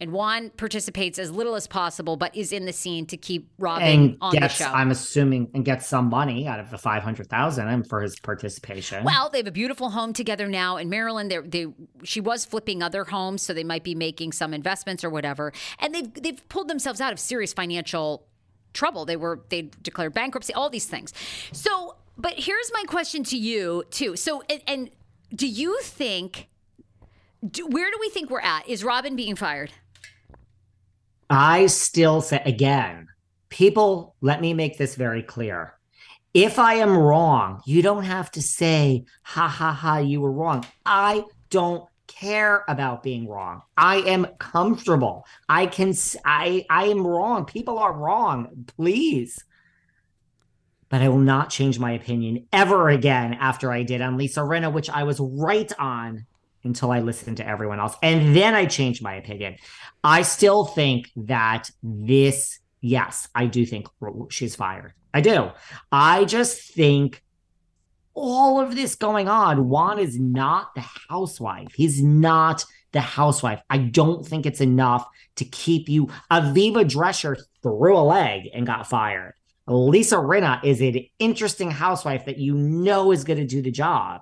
and 0.00 0.12
Juan 0.12 0.50
participates 0.50 1.18
as 1.18 1.30
little 1.30 1.54
as 1.54 1.66
possible, 1.66 2.16
but 2.16 2.36
is 2.36 2.52
in 2.52 2.66
the 2.66 2.72
scene 2.72 3.06
to 3.06 3.16
keep 3.16 3.48
Robyn 3.58 3.82
And 3.82 4.18
on 4.20 4.32
gets, 4.32 4.58
the 4.58 4.64
show. 4.64 4.70
I'm 4.70 4.90
assuming, 4.90 5.50
and 5.54 5.64
gets 5.64 5.86
some 5.86 6.08
money 6.08 6.48
out 6.48 6.58
of 6.58 6.70
the 6.70 6.78
five 6.78 7.02
hundred 7.02 7.28
thousand 7.28 7.88
for 7.88 8.02
his 8.02 8.18
participation. 8.18 9.04
Well, 9.04 9.30
they 9.30 9.38
have 9.38 9.46
a 9.46 9.52
beautiful 9.52 9.90
home 9.90 10.12
together 10.12 10.48
now 10.48 10.76
in 10.76 10.88
Maryland. 10.90 11.30
They, 11.30 11.38
they, 11.38 11.66
she 12.02 12.20
was 12.20 12.44
flipping 12.44 12.82
other 12.82 13.04
homes, 13.04 13.42
so 13.42 13.54
they 13.54 13.64
might 13.64 13.84
be 13.84 13.94
making 13.94 14.32
some 14.32 14.52
investments 14.52 15.04
or 15.04 15.10
whatever. 15.10 15.52
And 15.78 15.94
they've 15.94 16.12
they've 16.12 16.48
pulled 16.48 16.68
themselves 16.68 17.00
out 17.00 17.12
of 17.12 17.20
serious 17.20 17.52
financial 17.52 18.26
trouble. 18.72 19.04
They 19.04 19.16
were 19.16 19.44
they 19.48 19.70
declared 19.82 20.12
bankruptcy, 20.12 20.52
all 20.52 20.70
these 20.70 20.86
things. 20.86 21.12
So, 21.52 21.96
but 22.18 22.34
here's 22.36 22.70
my 22.72 22.82
question 22.88 23.22
to 23.24 23.36
you 23.36 23.84
too. 23.90 24.16
So, 24.16 24.42
and, 24.50 24.60
and 24.66 24.90
do 25.34 25.46
you 25.46 25.80
think? 25.82 26.48
Do, 27.48 27.66
where 27.66 27.90
do 27.90 27.98
we 28.00 28.08
think 28.08 28.30
we're 28.30 28.40
at? 28.40 28.66
Is 28.66 28.82
Robyn 28.82 29.16
being 29.16 29.36
fired? 29.36 29.70
I 31.34 31.66
still 31.66 32.20
say 32.20 32.40
again, 32.44 33.08
people, 33.48 34.14
let 34.20 34.40
me 34.40 34.54
make 34.54 34.78
this 34.78 34.94
very 34.94 35.22
clear. 35.22 35.74
If 36.32 36.58
I 36.58 36.74
am 36.74 36.96
wrong, 36.96 37.60
you 37.66 37.82
don't 37.82 38.04
have 38.04 38.30
to 38.32 38.42
say, 38.42 39.04
ha 39.22 39.48
ha 39.48 39.72
ha, 39.72 39.98
you 39.98 40.20
were 40.20 40.30
wrong. 40.30 40.64
I 40.86 41.24
don't 41.50 41.88
care 42.06 42.64
about 42.68 43.02
being 43.02 43.28
wrong. 43.28 43.62
I 43.76 43.96
am 43.96 44.26
comfortable. 44.38 45.26
I 45.48 45.66
can, 45.66 45.94
I 46.24 46.66
I 46.70 46.86
am 46.86 47.04
wrong. 47.04 47.44
People 47.46 47.78
are 47.78 47.92
wrong. 47.92 48.66
Please. 48.76 49.42
But 50.88 51.02
I 51.02 51.08
will 51.08 51.18
not 51.18 51.50
change 51.50 51.78
my 51.80 51.92
opinion 51.92 52.46
ever 52.52 52.88
again 52.88 53.34
after 53.34 53.72
I 53.72 53.82
did 53.82 54.00
on 54.00 54.16
Lisa 54.16 54.40
Rinna, 54.40 54.72
which 54.72 54.90
I 54.90 55.02
was 55.02 55.18
right 55.18 55.72
on 55.80 56.26
until 56.64 56.90
I 56.90 57.00
listened 57.00 57.36
to 57.38 57.46
everyone 57.46 57.80
else. 57.80 57.94
And 58.02 58.34
then 58.34 58.54
I 58.54 58.66
changed 58.66 59.02
my 59.02 59.14
opinion. 59.14 59.56
I 60.02 60.22
still 60.22 60.64
think 60.64 61.10
that 61.16 61.70
this, 61.82 62.58
yes, 62.80 63.28
I 63.34 63.46
do 63.46 63.64
think 63.64 63.86
she's 64.30 64.56
fired. 64.56 64.94
I 65.12 65.20
do. 65.20 65.50
I 65.92 66.24
just 66.24 66.74
think 66.74 67.22
all 68.14 68.60
of 68.60 68.74
this 68.74 68.94
going 68.94 69.28
on, 69.28 69.68
Juan 69.68 69.98
is 69.98 70.18
not 70.18 70.74
the 70.74 70.84
housewife. 71.08 71.72
He's 71.74 72.02
not 72.02 72.64
the 72.92 73.00
housewife. 73.00 73.60
I 73.68 73.78
don't 73.78 74.26
think 74.26 74.46
it's 74.46 74.60
enough 74.60 75.06
to 75.36 75.44
keep 75.44 75.88
you. 75.88 76.06
Aviva 76.30 76.84
Drescher 76.84 77.36
threw 77.62 77.96
a 77.96 78.00
leg 78.00 78.48
and 78.54 78.66
got 78.66 78.88
fired. 78.88 79.34
Lisa 79.66 80.16
Rinna 80.16 80.62
is 80.62 80.80
an 80.80 81.06
interesting 81.18 81.70
housewife 81.70 82.26
that 82.26 82.38
you 82.38 82.54
know 82.54 83.12
is 83.12 83.24
going 83.24 83.38
to 83.38 83.46
do 83.46 83.62
the 83.62 83.70
job. 83.70 84.20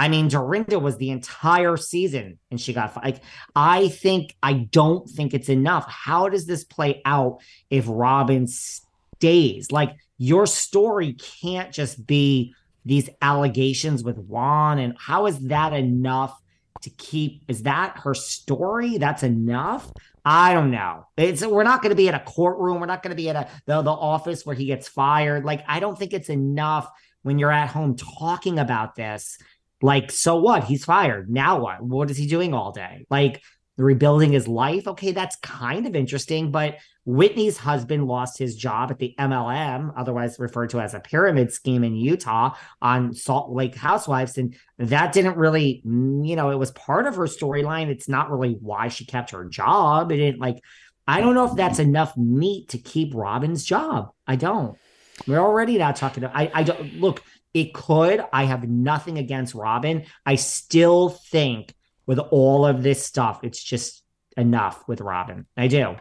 I 0.00 0.08
mean, 0.08 0.28
Dorinda 0.28 0.78
was 0.78 0.96
the 0.96 1.10
entire 1.10 1.76
season 1.76 2.38
and 2.50 2.58
she 2.58 2.72
got. 2.72 2.96
Like, 2.96 3.20
I 3.54 3.88
think, 3.88 4.34
I 4.42 4.54
don't 4.54 5.06
think 5.06 5.34
it's 5.34 5.50
enough. 5.50 5.86
How 5.90 6.30
does 6.30 6.46
this 6.46 6.64
play 6.64 7.02
out 7.04 7.42
if 7.68 7.84
Robyn 7.86 8.46
stays? 8.46 9.70
Like, 9.70 9.94
your 10.16 10.46
story 10.46 11.12
can't 11.12 11.70
just 11.70 12.06
be 12.06 12.54
these 12.86 13.10
allegations 13.20 14.02
with 14.02 14.16
Juan. 14.16 14.78
And 14.78 14.96
how 14.98 15.26
is 15.26 15.38
that 15.48 15.74
enough 15.74 16.40
to 16.80 16.88
keep? 16.88 17.42
Is 17.46 17.64
that 17.64 17.98
her 17.98 18.14
story? 18.14 18.96
That's 18.96 19.22
enough? 19.22 19.92
I 20.24 20.54
don't 20.54 20.70
know. 20.70 21.08
It's 21.18 21.44
we're 21.44 21.62
not 21.62 21.82
going 21.82 21.90
to 21.90 21.96
be 21.96 22.08
at 22.08 22.14
a 22.14 22.20
courtroom. 22.20 22.80
We're 22.80 22.86
not 22.86 23.02
going 23.02 23.14
to 23.14 23.22
be 23.22 23.28
at 23.28 23.36
a 23.36 23.50
the, 23.66 23.82
the 23.82 23.90
office 23.90 24.46
where 24.46 24.56
he 24.56 24.64
gets 24.64 24.88
fired. 24.88 25.44
Like, 25.44 25.62
I 25.68 25.78
don't 25.78 25.98
think 25.98 26.14
it's 26.14 26.30
enough 26.30 26.90
when 27.20 27.38
you're 27.38 27.52
at 27.52 27.68
home 27.68 27.96
talking 27.96 28.58
about 28.58 28.94
this. 28.94 29.36
Like, 29.82 30.10
so 30.10 30.36
what? 30.36 30.64
He's 30.64 30.84
fired. 30.84 31.30
Now 31.30 31.60
what? 31.60 31.82
What 31.82 32.10
is 32.10 32.16
he 32.16 32.26
doing 32.26 32.54
all 32.54 32.72
day? 32.72 33.06
Like, 33.10 33.42
rebuilding 33.80 34.32
his 34.32 34.46
life. 34.46 34.86
Okay, 34.86 35.12
that's 35.12 35.36
kind 35.36 35.86
of 35.86 35.96
interesting. 35.96 36.50
But 36.50 36.76
Whitney's 37.04 37.56
husband 37.56 38.06
lost 38.06 38.38
his 38.38 38.54
job 38.54 38.90
at 38.90 38.98
the 38.98 39.14
MLM, 39.18 39.92
otherwise 39.96 40.38
referred 40.38 40.70
to 40.70 40.80
as 40.80 40.94
a 40.94 41.00
pyramid 41.00 41.52
scheme 41.52 41.82
in 41.82 41.96
Utah 41.96 42.54
on 42.82 43.14
Salt 43.14 43.50
Lake 43.50 43.74
Housewives. 43.74 44.38
And 44.38 44.54
that 44.78 45.12
didn't 45.12 45.36
really, 45.36 45.82
mm, 45.86 46.26
you 46.26 46.36
know, 46.36 46.50
it 46.50 46.58
was 46.58 46.70
part 46.72 47.06
of 47.06 47.16
her 47.16 47.24
storyline. 47.24 47.88
It's 47.88 48.08
not 48.08 48.30
really 48.30 48.56
why 48.60 48.88
she 48.88 49.06
kept 49.06 49.30
her 49.30 49.46
job. 49.46 50.12
It 50.12 50.16
didn't 50.16 50.40
like, 50.40 50.58
I 51.06 51.20
don't 51.20 51.34
know 51.34 51.46
if 51.46 51.56
that's 51.56 51.78
enough 51.78 52.16
meat 52.16 52.68
to 52.70 52.78
keep 52.78 53.14
Robyn's 53.14 53.64
job. 53.64 54.10
I 54.26 54.36
don't. 54.36 54.78
We're 55.26 55.40
already 55.40 55.76
not 55.78 55.96
talking. 55.96 56.22
To, 56.22 56.30
I, 56.34 56.50
I 56.54 56.62
don't 56.62 57.00
look. 57.00 57.22
It 57.52 57.74
could. 57.74 58.24
I 58.32 58.44
have 58.44 58.68
nothing 58.68 59.18
against 59.18 59.54
Robyn. 59.54 60.04
I 60.24 60.36
still 60.36 61.08
think 61.08 61.74
with 62.06 62.18
all 62.18 62.66
of 62.66 62.82
this 62.82 63.04
stuff, 63.04 63.40
it's 63.42 63.62
just 63.62 64.02
enough 64.36 64.86
with 64.86 65.00
Robyn. 65.00 65.46
I 65.56 65.68
do. 65.68 65.96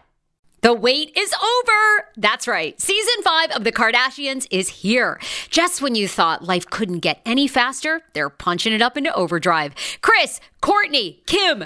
The 0.61 0.73
wait 0.73 1.15
is 1.15 1.33
over. 1.33 2.07
That's 2.17 2.45
right. 2.47 2.79
Season 2.81 3.23
five 3.23 3.49
of 3.51 3.63
The 3.63 3.71
Kardashians 3.71 4.45
is 4.51 4.67
here. 4.67 5.17
Just 5.49 5.81
when 5.81 5.95
you 5.95 6.05
thought 6.05 6.43
life 6.43 6.69
couldn't 6.69 6.99
get 6.99 7.21
any 7.25 7.47
faster, 7.47 8.01
they're 8.13 8.29
punching 8.29 8.73
it 8.73 8.81
up 8.81 8.97
into 8.97 9.13
overdrive. 9.13 9.73
Kris, 10.01 10.41
Kourtney, 10.61 11.25
Kim, 11.27 11.65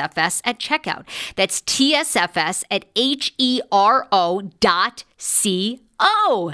at 0.01 0.59
checkout. 0.59 1.05
That's 1.35 1.61
TSFS 1.61 2.63
at 2.69 2.85
H 2.95 3.33
E 3.37 3.61
R 3.71 4.07
O 4.11 4.41
dot 4.59 5.03
C 5.17 5.81
O. 5.99 6.53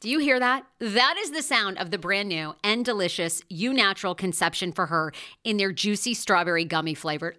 Do 0.00 0.10
you 0.10 0.18
hear 0.18 0.38
that? 0.38 0.66
That 0.80 1.16
is 1.18 1.30
the 1.30 1.40
sound 1.40 1.78
of 1.78 1.90
the 1.90 1.96
brand 1.96 2.28
new 2.28 2.54
and 2.62 2.84
delicious 2.84 3.42
Eu 3.48 3.72
Natural 3.72 4.14
Conception 4.14 4.70
for 4.70 4.86
Her 4.86 5.14
in 5.44 5.56
their 5.56 5.72
juicy 5.72 6.12
strawberry 6.12 6.66
gummy 6.66 6.92
flavored. 6.92 7.38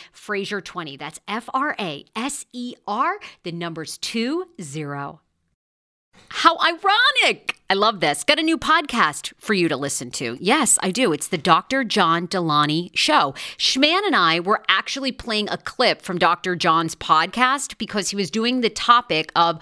Fraser20. 0.13 0.97
That's 0.97 1.19
F 1.27 1.49
R 1.53 1.75
A 1.79 2.05
S 2.15 2.45
E 2.53 2.75
R, 2.87 3.19
the 3.43 3.51
numbers 3.51 3.97
2 3.97 4.47
0. 4.61 5.21
How 6.29 6.57
ironic! 6.59 7.57
I 7.69 7.73
love 7.73 7.99
this. 7.99 8.23
Got 8.23 8.39
a 8.39 8.43
new 8.43 8.57
podcast 8.57 9.33
for 9.37 9.53
you 9.53 9.69
to 9.69 9.77
listen 9.77 10.11
to. 10.11 10.37
Yes, 10.41 10.77
I 10.81 10.91
do. 10.91 11.13
It's 11.13 11.27
the 11.27 11.37
Dr. 11.37 11.83
John 11.83 12.27
Delony 12.27 12.89
Show. 12.93 13.33
Schman 13.57 14.05
and 14.05 14.15
I 14.15 14.39
were 14.39 14.63
actually 14.67 15.11
playing 15.11 15.49
a 15.49 15.57
clip 15.57 16.01
from 16.01 16.17
Dr. 16.17 16.55
John's 16.55 16.95
podcast 16.95 17.77
because 17.77 18.09
he 18.09 18.15
was 18.15 18.31
doing 18.31 18.61
the 18.61 18.69
topic 18.69 19.31
of 19.35 19.61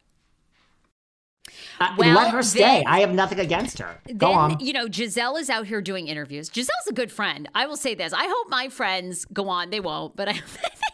Uh, 1.81 1.95
well, 1.97 2.15
let 2.15 2.31
her 2.31 2.43
stay. 2.43 2.59
Then, 2.59 2.83
I 2.87 2.99
have 2.99 3.11
nothing 3.11 3.39
against 3.39 3.79
her. 3.79 3.97
Go 4.17 4.27
then, 4.27 4.37
on. 4.37 4.59
You 4.59 4.73
know, 4.73 4.87
Gizelle 4.87 5.39
is 5.39 5.49
out 5.49 5.65
here 5.65 5.81
doing 5.81 6.07
interviews. 6.07 6.49
Gizelle's 6.49 6.87
a 6.89 6.93
good 6.93 7.11
friend. 7.11 7.49
I 7.55 7.65
will 7.65 7.77
say 7.77 7.95
this. 7.95 8.13
I 8.13 8.27
hope 8.27 8.49
my 8.49 8.69
friends 8.69 9.25
go 9.25 9.49
on. 9.49 9.69
They 9.71 9.79
won't, 9.79 10.15
but 10.15 10.29
I. 10.29 10.39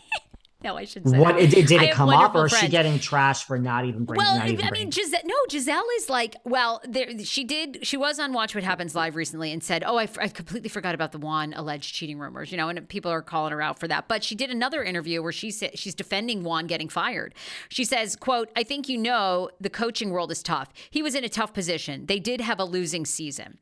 no, 0.67 0.77
I 0.77 0.84
shouldn't 0.84 1.13
say 1.13 1.19
What 1.19 1.38
that. 1.38 1.49
did, 1.49 1.65
did 1.65 1.82
I 1.82 1.86
it 1.86 1.93
come 1.93 2.10
up, 2.10 2.36
or 2.36 2.47
is 2.47 2.58
she 2.58 2.67
getting 2.67 2.99
trash 2.99 3.45
for 3.45 3.58
not 3.58 3.86
even 3.86 4.03
bringing? 4.03 4.25
Well, 4.25 4.38
not 4.38 4.65
I 4.65 4.71
mean, 4.71 4.91
Gizelle, 4.91 5.23
no, 5.23 5.36
Gizelle 5.49 5.84
is 5.97 6.10
like, 6.10 6.36
well, 6.43 6.82
there, 6.84 7.17
she 7.19 7.43
did, 7.43 7.86
she 7.86 7.95
was 7.95 8.19
on 8.19 8.34
Watch 8.34 8.53
What 8.53 8.63
Happens 8.63 8.93
Live 8.93 9.15
recently 9.15 9.51
and 9.53 9.63
said, 9.63 9.84
oh, 9.86 9.97
I 9.97 10.08
completely 10.08 10.69
forgot 10.69 10.93
about 10.93 11.13
the 11.13 11.19
Juan 11.19 11.53
alleged 11.53 11.95
cheating 11.95 12.19
rumors, 12.19 12.51
you 12.51 12.58
know, 12.58 12.67
and 12.67 12.88
people 12.89 13.10
are 13.12 13.21
calling 13.21 13.51
her 13.53 13.62
out 13.62 13.80
for 13.80 13.88
that. 13.88 14.08
But 14.08 14.23
she 14.23 14.36
did 14.36 14.49
another 14.49 14.84
interview 14.84 15.23
where 15.23 15.32
she 15.32 15.51
said 15.51 15.80
she's 15.80 15.95
defending 15.95 16.43
Juan 16.43 16.67
getting 16.67 16.89
fired. 16.89 17.34
She 17.69 17.86
says, 17.86 18.15
quote, 18.15 18.49
I 18.56 18.63
think 18.63 18.89
you 18.89 18.97
know 18.97 19.49
the 19.62 19.69
coaching 19.69 20.10
world 20.10 20.32
is 20.32 20.43
tough. 20.43 20.73
He 20.89 21.01
was 21.01 21.15
in 21.15 21.23
a 21.23 21.30
tough 21.30 21.53
position. 21.53 22.08
They 22.08 22.19
did 22.19 22.41
have 22.41 22.60
a 22.60 22.65
losing 22.65 23.06
season. 23.06 23.58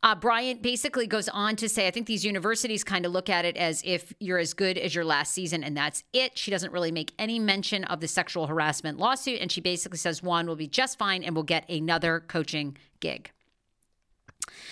Uh, 0.00 0.14
Bryant 0.14 0.62
basically 0.62 1.08
goes 1.08 1.28
on 1.28 1.56
to 1.56 1.68
say, 1.68 1.88
I 1.88 1.90
think 1.90 2.06
these 2.06 2.24
universities 2.24 2.84
kind 2.84 3.04
of 3.04 3.10
look 3.10 3.28
at 3.28 3.44
it 3.44 3.56
as 3.56 3.82
if 3.84 4.12
you're 4.20 4.38
as 4.38 4.54
good 4.54 4.78
as 4.78 4.94
your 4.94 5.04
last 5.04 5.32
season, 5.32 5.64
and 5.64 5.76
that's 5.76 6.04
it. 6.12 6.38
She 6.38 6.52
doesn't 6.52 6.72
really 6.72 6.92
make 6.92 7.12
any 7.18 7.40
mention 7.40 7.82
of 7.84 8.00
the 8.00 8.06
sexual 8.06 8.46
harassment 8.46 8.98
lawsuit, 8.98 9.40
and 9.40 9.50
she 9.50 9.60
basically 9.60 9.98
says 9.98 10.22
Juan 10.22 10.46
will 10.46 10.54
be 10.54 10.68
just 10.68 10.98
fine 10.98 11.24
and 11.24 11.34
will 11.34 11.42
get 11.42 11.68
another 11.68 12.20
coaching 12.20 12.76
gig. 13.00 13.32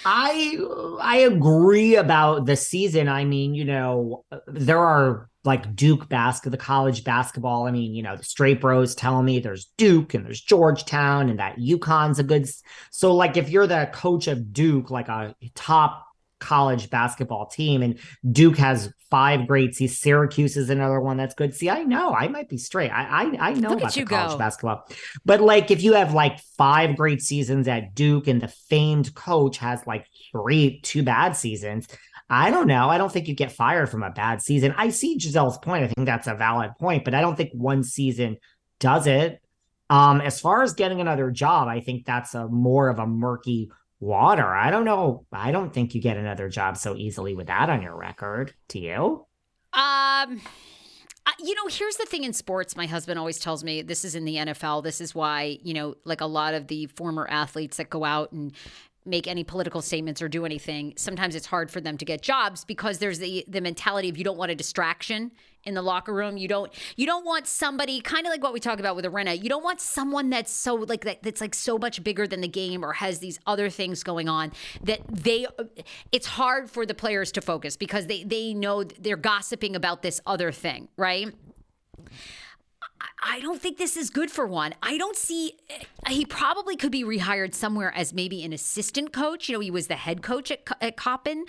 I 0.04 0.58
I 1.00 1.18
agree 1.18 1.96
about 1.96 2.46
the 2.46 2.56
season. 2.56 3.08
I 3.08 3.24
mean, 3.24 3.54
you 3.54 3.64
know, 3.64 4.24
there 4.46 4.78
are 4.78 5.28
like 5.44 5.76
Duke 5.76 6.08
basket, 6.08 6.50
the 6.50 6.56
college 6.56 7.04
basketball. 7.04 7.66
I 7.66 7.70
mean, 7.70 7.94
you 7.94 8.02
know, 8.02 8.16
the 8.16 8.24
straight 8.24 8.60
bros 8.60 8.94
tell 8.94 9.22
me 9.22 9.38
there's 9.38 9.70
Duke 9.78 10.14
and 10.14 10.26
there's 10.26 10.40
Georgetown 10.40 11.28
and 11.28 11.38
that 11.38 11.56
UConn's 11.58 12.18
a 12.18 12.24
good. 12.24 12.48
So, 12.90 13.14
like, 13.14 13.36
if 13.36 13.48
you're 13.48 13.66
the 13.66 13.90
coach 13.92 14.26
of 14.26 14.52
Duke, 14.52 14.90
like 14.90 15.08
a 15.08 15.34
top 15.54 16.04
college 16.38 16.90
basketball 16.90 17.46
team, 17.46 17.82
and 17.82 17.98
Duke 18.30 18.58
has 18.58 18.92
five 19.10 19.46
great 19.46 19.74
seasons, 19.74 19.98
Syracuse 20.00 20.56
is 20.56 20.70
another 20.70 21.00
one 21.00 21.16
that's 21.16 21.34
good. 21.34 21.54
See, 21.54 21.70
I 21.70 21.82
know 21.84 22.12
I 22.12 22.28
might 22.28 22.48
be 22.48 22.58
straight. 22.58 22.90
I 22.90 23.04
I, 23.04 23.50
I 23.50 23.52
know 23.54 23.70
Look 23.70 23.78
about 23.78 23.96
you 23.96 24.04
college 24.04 24.32
go. 24.32 24.38
basketball, 24.38 24.88
but 25.24 25.40
like 25.40 25.70
if 25.70 25.82
you 25.82 25.94
have 25.94 26.12
like 26.14 26.40
five 26.58 26.96
great 26.96 27.22
seasons 27.22 27.68
at 27.68 27.94
Duke 27.94 28.26
and 28.26 28.40
the 28.40 28.48
famed 28.48 29.14
coach 29.14 29.58
has 29.58 29.86
like 29.86 30.06
three 30.32 30.80
two 30.80 31.02
bad 31.02 31.32
seasons. 31.36 31.88
I 32.28 32.50
don't 32.50 32.66
know. 32.66 32.88
I 32.88 32.98
don't 32.98 33.12
think 33.12 33.28
you 33.28 33.36
get 33.36 33.52
fired 33.52 33.88
from 33.88 34.02
a 34.02 34.10
bad 34.10 34.42
season. 34.42 34.74
I 34.76 34.88
see 34.88 35.16
Gizelle's 35.16 35.58
point. 35.58 35.84
I 35.84 35.86
think 35.86 36.06
that's 36.06 36.26
a 36.26 36.34
valid 36.34 36.72
point, 36.76 37.04
but 37.04 37.14
I 37.14 37.20
don't 37.20 37.36
think 37.36 37.52
one 37.52 37.84
season 37.84 38.38
does 38.80 39.06
it. 39.06 39.40
Um, 39.88 40.20
as 40.20 40.40
far 40.40 40.64
as 40.64 40.72
getting 40.72 41.00
another 41.00 41.30
job, 41.30 41.68
I 41.68 41.78
think 41.78 42.04
that's 42.04 42.34
a 42.34 42.48
more 42.48 42.88
of 42.88 42.98
a 42.98 43.06
murky 43.06 43.70
water. 44.00 44.54
I 44.54 44.70
don't 44.70 44.84
know. 44.84 45.26
I 45.32 45.52
don't 45.52 45.72
think 45.72 45.94
you 45.94 46.00
get 46.00 46.16
another 46.16 46.48
job 46.48 46.76
so 46.76 46.96
easily 46.96 47.34
with 47.34 47.46
that 47.46 47.70
on 47.70 47.82
your 47.82 47.96
record. 47.96 48.54
Do 48.68 48.78
you? 48.78 49.26
Um, 49.72 50.40
you 51.38 51.54
know, 51.54 51.66
here's 51.68 51.96
the 51.96 52.06
thing 52.06 52.24
in 52.24 52.32
sports. 52.32 52.76
My 52.76 52.86
husband 52.86 53.18
always 53.18 53.38
tells 53.38 53.64
me 53.64 53.82
this 53.82 54.04
is 54.04 54.14
in 54.14 54.24
the 54.24 54.36
NFL. 54.36 54.82
This 54.82 55.00
is 55.00 55.14
why, 55.14 55.58
you 55.62 55.74
know, 55.74 55.96
like 56.04 56.20
a 56.20 56.26
lot 56.26 56.54
of 56.54 56.68
the 56.68 56.86
former 56.86 57.26
athletes 57.28 57.76
that 57.78 57.90
go 57.90 58.04
out 58.04 58.32
and 58.32 58.52
make 59.06 59.26
any 59.26 59.44
political 59.44 59.80
statements 59.82 60.20
or 60.20 60.28
do 60.28 60.44
anything, 60.44 60.94
sometimes 60.96 61.34
it's 61.34 61.46
hard 61.46 61.70
for 61.70 61.80
them 61.80 61.96
to 61.98 62.04
get 62.04 62.22
jobs 62.22 62.64
because 62.64 62.98
there's 62.98 63.18
the 63.18 63.44
the 63.48 63.60
mentality 63.60 64.08
of 64.08 64.16
you 64.16 64.24
don't 64.24 64.36
want 64.36 64.50
a 64.50 64.54
distraction 64.54 65.32
in 65.64 65.74
the 65.74 65.82
locker 65.82 66.12
room. 66.12 66.36
You 66.36 66.48
don't 66.48 66.72
you 66.96 67.06
don't 67.06 67.24
want 67.24 67.46
somebody 67.46 68.00
kind 68.00 68.26
of 68.26 68.30
like 68.30 68.42
what 68.42 68.52
we 68.52 68.60
talk 68.60 68.78
about 68.78 68.96
with 68.96 69.04
Arena. 69.04 69.34
You 69.34 69.48
don't 69.48 69.64
want 69.64 69.80
someone 69.80 70.30
that's 70.30 70.52
so 70.52 70.74
like 70.74 71.04
that 71.04 71.22
that's 71.22 71.40
like 71.40 71.54
so 71.54 71.76
much 71.76 72.02
bigger 72.02 72.26
than 72.26 72.40
the 72.40 72.48
game 72.48 72.84
or 72.84 72.94
has 72.94 73.18
these 73.18 73.38
other 73.46 73.68
things 73.68 74.02
going 74.02 74.28
on 74.28 74.52
that 74.82 75.00
they 75.10 75.46
it's 76.12 76.26
hard 76.26 76.70
for 76.70 76.86
the 76.86 76.94
players 76.94 77.32
to 77.32 77.40
focus 77.40 77.76
because 77.76 78.06
they 78.06 78.22
they 78.22 78.54
know 78.54 78.84
they're 78.84 79.16
gossiping 79.16 79.76
about 79.76 80.02
this 80.02 80.20
other 80.26 80.52
thing, 80.52 80.88
right? 80.96 81.34
I 83.22 83.40
don't 83.40 83.60
think 83.60 83.78
this 83.78 83.96
is 83.96 84.10
good 84.10 84.30
for 84.30 84.46
one. 84.46 84.74
I 84.82 84.98
don't 84.98 85.16
see 85.16 85.54
eh, 85.70 86.10
he 86.10 86.24
probably 86.24 86.76
could 86.76 86.92
be 86.92 87.04
rehired 87.04 87.54
somewhere 87.54 87.92
as 87.94 88.12
maybe 88.12 88.44
an 88.44 88.52
assistant 88.52 89.12
coach. 89.12 89.48
You 89.48 89.54
know, 89.54 89.60
he 89.60 89.70
was 89.70 89.86
the 89.86 89.96
head 89.96 90.22
coach 90.22 90.50
at, 90.50 90.60
at 90.80 90.96
Coppin. 90.96 91.44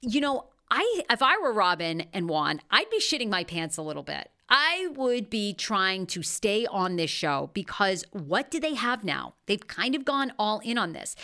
You 0.00 0.20
know, 0.20 0.46
I 0.70 1.02
if 1.10 1.22
I 1.22 1.38
were 1.38 1.52
Robyn 1.52 2.06
and 2.12 2.28
Juan, 2.28 2.60
I'd 2.70 2.90
be 2.90 3.00
shitting 3.00 3.28
my 3.28 3.44
pants 3.44 3.76
a 3.76 3.82
little 3.82 4.02
bit. 4.02 4.30
I 4.48 4.88
would 4.96 5.30
be 5.30 5.54
trying 5.54 6.06
to 6.08 6.22
stay 6.22 6.66
on 6.66 6.96
this 6.96 7.10
show 7.10 7.50
because 7.54 8.04
what 8.12 8.50
do 8.50 8.60
they 8.60 8.74
have 8.74 9.02
now? 9.02 9.34
They've 9.46 9.66
kind 9.66 9.94
of 9.94 10.04
gone 10.04 10.32
all 10.38 10.60
in 10.60 10.76
on 10.76 10.92
this. 10.92 11.16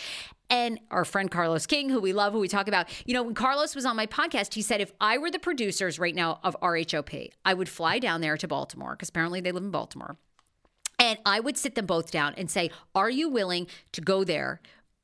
And 0.49 0.79
our 0.89 1.05
friend 1.05 1.29
Carlos 1.29 1.65
King, 1.65 1.89
who 1.89 1.99
we 1.99 2.11
love, 2.11 2.33
who 2.33 2.39
we 2.39 2.47
talk 2.47 2.67
about, 2.67 2.87
you 3.05 3.13
know, 3.13 3.21
when 3.23 3.35
Carlos 3.35 3.75
was 3.75 3.85
on 3.85 3.95
my 3.95 4.07
podcast, 4.07 4.55
he 4.55 4.61
said 4.61 4.81
if 4.81 4.91
I 4.99 5.17
were 5.17 5.29
the 5.29 5.39
producers 5.39 5.99
right 5.99 6.15
now 6.15 6.39
of 6.43 6.55
RHOP, 6.61 7.29
I 7.45 7.53
would 7.53 7.69
fly 7.69 7.99
down 7.99 8.21
there 8.21 8.37
to 8.37 8.47
Baltimore 8.47 8.93
because 8.93 9.09
apparently 9.09 9.41
they 9.41 9.51
live 9.51 9.63
in 9.63 9.71
Baltimore. 9.71 10.17
And 10.97 11.17
I 11.25 11.39
would 11.39 11.57
sit 11.57 11.75
them 11.75 11.85
both 11.85 12.11
down 12.11 12.33
and 12.35 12.51
say, 12.51 12.71
Are 12.93 13.09
you 13.09 13.29
willing 13.29 13.67
to 13.93 14.01
go 14.01 14.23
there 14.23 14.59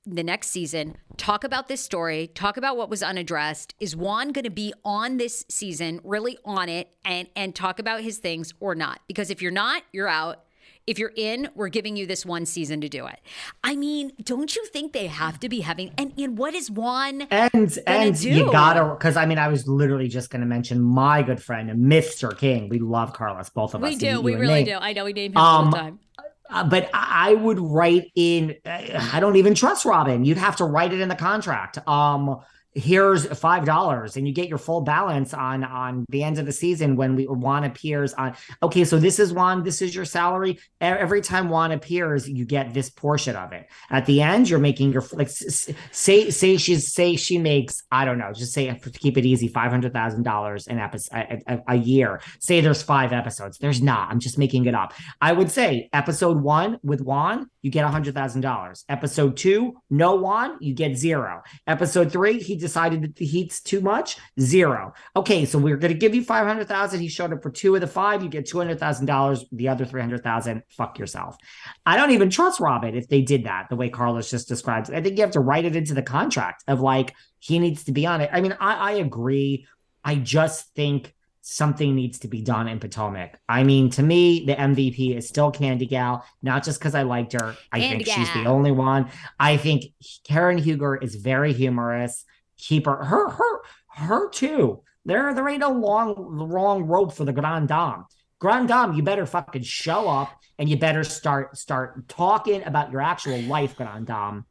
the 0.05 0.23
next 0.23 0.49
season, 0.49 0.95
talk 1.17 1.43
about 1.43 1.67
this 1.67 1.81
story, 1.81 2.27
talk 2.27 2.57
about 2.57 2.77
what 2.77 2.89
was 2.89 3.01
unaddressed? 3.01 3.73
Is 3.79 3.95
Juan 3.95 4.31
going 4.31 4.43
to 4.43 4.51
be 4.51 4.73
on 4.83 5.17
this 5.17 5.45
season, 5.49 5.99
really 6.03 6.37
on 6.45 6.69
it, 6.69 6.95
and, 7.03 7.27
and 7.35 7.55
talk 7.55 7.79
about 7.79 8.01
his 8.01 8.19
things 8.19 8.53
or 8.59 8.75
not? 8.75 8.99
Because 9.07 9.31
if 9.31 9.41
you're 9.41 9.51
not, 9.51 9.83
you're 9.91 10.07
out. 10.07 10.44
If 10.87 10.99
you're 10.99 11.13
in, 11.15 11.49
we're 11.55 11.69
giving 11.69 11.95
you 11.97 12.05
this 12.05 12.25
one 12.25 12.45
season 12.45 12.79
to 12.81 12.89
do 12.89 13.07
it. 13.07 13.19
I 13.63 13.75
mean, 13.75 14.11
don't 14.23 14.55
you 14.55 14.65
think 14.67 14.93
they 14.93 15.07
have 15.07 15.39
to 15.39 15.49
be 15.49 15.61
having 15.61 15.91
and, 15.97 16.13
and 16.17 16.37
what 16.37 16.53
is 16.53 16.69
one 16.69 17.23
And 17.31 17.77
and 17.87 18.19
do? 18.19 18.29
you 18.29 18.51
gotta 18.51 18.93
because 18.93 19.17
I 19.17 19.25
mean 19.25 19.39
I 19.39 19.47
was 19.47 19.67
literally 19.67 20.07
just 20.07 20.29
gonna 20.29 20.45
mention 20.45 20.79
my 20.81 21.23
good 21.23 21.41
friend 21.41 21.69
Mr. 21.71 22.37
King. 22.37 22.69
We 22.69 22.79
love 22.79 23.13
Carlos, 23.13 23.49
both 23.49 23.73
of 23.73 23.83
us. 23.83 23.89
We 23.89 23.95
do, 23.95 24.21
we 24.21 24.35
really 24.35 24.63
me. 24.63 24.65
do. 24.65 24.75
I 24.75 24.93
know 24.93 25.05
we 25.05 25.13
name 25.13 25.31
him 25.31 25.37
all 25.37 25.63
Um, 25.63 25.71
the 25.71 25.77
time. 25.77 25.99
Uh, 26.47 26.63
but 26.63 26.89
I 26.93 27.13
I 27.31 27.33
would 27.33 27.59
write 27.59 28.11
in. 28.15 28.55
uh, 28.65 29.09
I 29.13 29.19
don't 29.19 29.35
even 29.37 29.55
trust 29.55 29.83
Robyn. 29.83 30.25
You'd 30.25 30.37
have 30.37 30.55
to 30.57 30.65
write 30.65 30.93
it 30.93 30.99
in 30.99 31.09
the 31.09 31.15
contract. 31.15 31.79
Um, 31.87 32.39
here's 32.75 33.25
five 33.39 33.65
dollars, 33.65 34.17
and 34.17 34.27
you 34.27 34.33
get 34.33 34.49
your 34.49 34.57
full 34.57 34.81
balance 34.81 35.33
on 35.33 35.63
on 35.63 36.05
the 36.09 36.23
end 36.23 36.37
of 36.37 36.45
the 36.45 36.51
season 36.51 36.95
when 36.95 37.15
we 37.15 37.25
Juan 37.25 37.63
appears 37.63 38.13
on. 38.13 38.35
Okay, 38.61 38.83
so 38.83 38.99
this 38.99 39.17
is 39.17 39.33
Juan. 39.33 39.63
This 39.63 39.81
is 39.81 39.95
your 39.95 40.05
salary. 40.05 40.59
Every 40.81 41.21
time 41.21 41.49
Juan 41.49 41.71
appears, 41.71 42.29
you 42.29 42.45
get 42.45 42.73
this 42.73 42.89
portion 42.89 43.35
of 43.35 43.53
it. 43.53 43.67
At 43.89 44.05
the 44.05 44.21
end, 44.21 44.49
you're 44.49 44.59
making 44.59 44.91
your 44.91 45.03
like 45.13 45.29
say 45.29 46.29
say 46.29 46.57
she's 46.57 46.93
say 46.93 47.15
she 47.15 47.37
makes 47.37 47.81
I 47.91 48.05
don't 48.05 48.17
know. 48.17 48.31
Just 48.33 48.53
say 48.53 48.71
to 48.73 48.89
keep 48.91 49.17
it 49.17 49.25
easy, 49.25 49.47
five 49.47 49.71
hundred 49.71 49.93
thousand 49.93 50.23
dollars 50.23 50.67
an 50.67 50.79
episode 50.79 51.15
a, 51.47 51.59
a, 51.67 51.75
year. 51.75 52.21
Say 52.39 52.61
there's 52.61 52.81
five 52.81 53.13
episodes. 53.13 53.57
There's 53.57 53.81
not. 53.81 54.09
I'm 54.11 54.19
just 54.19 54.37
making 54.37 54.65
it 54.65 54.75
up. 54.75 54.93
I 55.21 55.31
would 55.31 55.51
say 55.51 55.89
episode 55.93 56.41
one 56.41 56.77
with 56.83 57.01
Juan, 57.01 57.49
you 57.61 57.71
get 57.71 57.83
a 57.83 57.89
$100,000. 57.89 58.83
Episode 58.89 59.37
two, 59.37 59.73
no 59.89 60.15
Juan, 60.15 60.57
you 60.59 60.73
get 60.73 60.97
zero. 60.97 61.41
Episode 61.65 62.11
three, 62.11 62.39
he 62.39 62.55
decided 62.65 63.03
that 63.03 63.15
the 63.15 63.25
heat's 63.25 63.61
too 63.61 63.79
much, 63.79 64.17
zero. 64.39 64.93
Okay, 65.15 65.45
so 65.45 65.59
we're 65.59 65.77
going 65.77 65.93
to 65.93 65.99
give 65.99 66.15
you 66.15 66.23
500,000. 66.23 66.99
He 66.99 67.07
showed 67.07 67.31
up 67.31 67.43
for 67.43 67.51
two 67.51 67.75
of 67.75 67.81
the 67.81 67.87
five, 67.87 68.23
you 68.23 68.29
get 68.29 68.45
$200,000. 68.45 69.43
The 69.51 69.67
other 69.69 69.85
300,000, 69.85 70.63
fuck 70.69 70.97
yourself. 70.97 71.37
I 71.85 71.95
don't 71.95 72.09
even 72.09 72.31
trust 72.31 72.59
Robyn 72.59 72.95
if 72.95 73.07
they 73.07 73.21
did 73.21 73.43
that 73.43 73.67
the 73.69 73.75
way 73.75 73.89
Carlos 73.89 74.31
just 74.31 74.47
described. 74.47 74.91
I 74.91 75.01
think 75.01 75.17
you 75.17 75.21
have 75.21 75.31
to 75.33 75.39
write 75.39 75.65
it 75.65 75.75
into 75.75 75.93
the 75.93 76.01
contract 76.01 76.63
of 76.67 76.81
like, 76.81 77.13
he 77.37 77.59
needs 77.59 77.83
to 77.83 77.91
be 77.91 78.07
on 78.07 78.21
it. 78.21 78.31
I 78.33 78.41
mean, 78.41 78.57
I, 78.59 78.73
I 78.73 78.91
agree. 78.93 79.67
I 80.03 80.15
just 80.15 80.73
think 80.73 81.13
something 81.47 81.93
needs 81.93 82.17
to 82.17 82.27
be 82.27 82.41
done 82.41 82.67
in 82.67 82.79
Potomac. 82.79 83.39
I 83.47 83.63
mean, 83.63 83.91
to 83.91 84.01
me, 84.01 84.45
the 84.45 84.55
MVP 84.55 85.15
is 85.15 85.27
still 85.27 85.51
Candy 85.51 85.85
Gal, 85.85 86.25
not 86.41 86.63
just 86.63 86.79
because 86.79 86.95
I 86.95 87.03
liked 87.03 87.33
her. 87.33 87.55
I 87.71 87.79
Candy 87.79 88.03
think 88.03 88.17
she's 88.17 88.33
the 88.33 88.49
only 88.49 88.71
one. 88.71 89.11
I 89.39 89.57
think 89.57 89.85
Karen 90.23 90.57
Huger 90.57 90.95
is 90.95 91.13
very 91.13 91.53
humorous. 91.53 92.25
Keep 92.57 92.85
her, 92.85 93.03
her, 93.03 93.29
her, 93.29 93.61
her 93.89 94.29
too. 94.29 94.81
There, 95.05 95.33
there 95.33 95.47
ain't 95.47 95.59
no 95.59 95.71
long, 95.71 96.15
long 96.37 96.83
rope 96.83 97.13
for 97.13 97.25
the 97.25 97.33
Grand 97.33 97.67
Dame. 97.67 98.05
Grand 98.39 98.67
Dame, 98.67 98.93
you 98.93 99.03
better 99.03 99.25
fucking 99.25 99.63
show 99.63 100.09
up 100.09 100.29
and 100.57 100.67
you 100.67 100.77
better 100.77 101.03
start, 101.03 101.57
start 101.57 102.07
talking 102.07 102.63
about 102.63 102.91
your 102.91 103.01
actual 103.01 103.39
life, 103.41 103.75
Grand 103.75 104.07
Dame. 104.07 104.45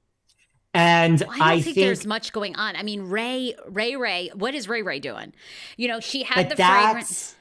And 0.75 1.23
I 1.23 1.27
don't 1.27 1.43
I 1.43 1.55
think, 1.55 1.65
think, 1.65 1.77
there's 1.77 2.05
much 2.05 2.33
going 2.33 2.57
on. 2.57 2.75
I 2.75 2.83
mean, 2.83 3.03
Ray, 3.03 3.55
Ray, 3.69 3.95
Ray. 3.95 4.31
What 4.35 4.55
is 4.55 4.69
Ray, 4.69 4.83
Ray 4.83 4.99
doing? 4.99 5.33
You 5.77 5.87
know, 5.87 6.01
she 6.01 6.25
had 6.25 6.51
the 6.51 6.57
fragrance. 6.57 7.37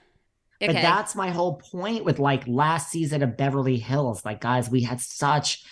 Okay. 0.62 0.71
But 0.71 0.82
that's 0.82 1.15
my 1.15 1.32
whole 1.32 1.56
point 1.56 2.06
with 2.06 2.19
like 2.19 2.47
last 2.47 2.91
season 2.91 3.23
of 3.23 3.36
Beverly 3.36 3.78
Hills. 3.78 4.23
Like, 4.23 4.39
guys, 4.39 4.69
we 4.69 4.82
had 4.82 5.02
such 5.02 5.65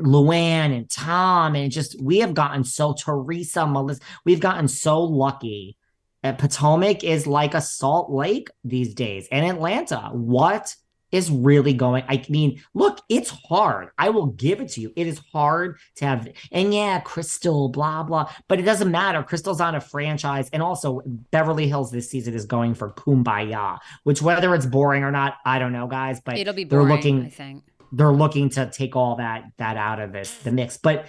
Luann 0.00 0.76
and 0.76 0.90
Tom, 0.90 1.54
and 1.54 1.70
just 1.70 2.00
we 2.02 2.18
have 2.18 2.34
gotten 2.34 2.64
so 2.64 2.94
Teresa, 2.94 3.66
Melissa, 3.66 4.02
we've 4.24 4.40
gotten 4.40 4.68
so 4.68 5.00
lucky. 5.02 5.76
Uh, 6.22 6.32
Potomac 6.32 7.04
is 7.04 7.26
like 7.26 7.54
a 7.54 7.60
Salt 7.60 8.10
Lake 8.10 8.48
these 8.64 8.94
days, 8.94 9.28
and 9.30 9.46
Atlanta. 9.46 10.10
What 10.12 10.74
is 11.14 11.30
really 11.30 11.72
going. 11.72 12.02
I 12.08 12.24
mean, 12.28 12.60
look, 12.74 13.00
it's 13.08 13.30
hard. 13.30 13.90
I 13.96 14.10
will 14.10 14.26
give 14.26 14.60
it 14.60 14.70
to 14.70 14.80
you. 14.80 14.92
It 14.96 15.06
is 15.06 15.20
hard 15.32 15.78
to 15.96 16.06
have, 16.06 16.28
and 16.50 16.74
yeah, 16.74 16.98
Crystal, 16.98 17.68
blah, 17.68 18.02
blah, 18.02 18.28
but 18.48 18.58
it 18.58 18.62
doesn't 18.62 18.90
matter. 18.90 19.22
Crystal's 19.22 19.60
on 19.60 19.76
a 19.76 19.80
franchise. 19.80 20.50
And 20.52 20.60
also, 20.60 21.02
Beverly 21.30 21.68
Hills 21.68 21.92
this 21.92 22.10
season 22.10 22.34
is 22.34 22.46
going 22.46 22.74
for 22.74 22.90
Kumbaya, 22.90 23.78
which 24.02 24.22
whether 24.22 24.56
it's 24.56 24.66
boring 24.66 25.04
or 25.04 25.12
not, 25.12 25.36
I 25.44 25.60
don't 25.60 25.72
know, 25.72 25.86
guys, 25.86 26.20
but 26.20 26.36
it'll 26.36 26.52
be 26.52 26.64
boring, 26.64 26.88
they're 26.88 26.96
looking, 26.96 27.26
I 27.26 27.28
think. 27.28 27.62
They're 27.96 28.12
looking 28.12 28.50
to 28.50 28.70
take 28.70 28.96
all 28.96 29.16
that 29.16 29.44
that 29.58 29.76
out 29.76 30.00
of 30.00 30.12
this 30.12 30.36
the 30.38 30.52
mix. 30.52 30.76
But 30.76 31.06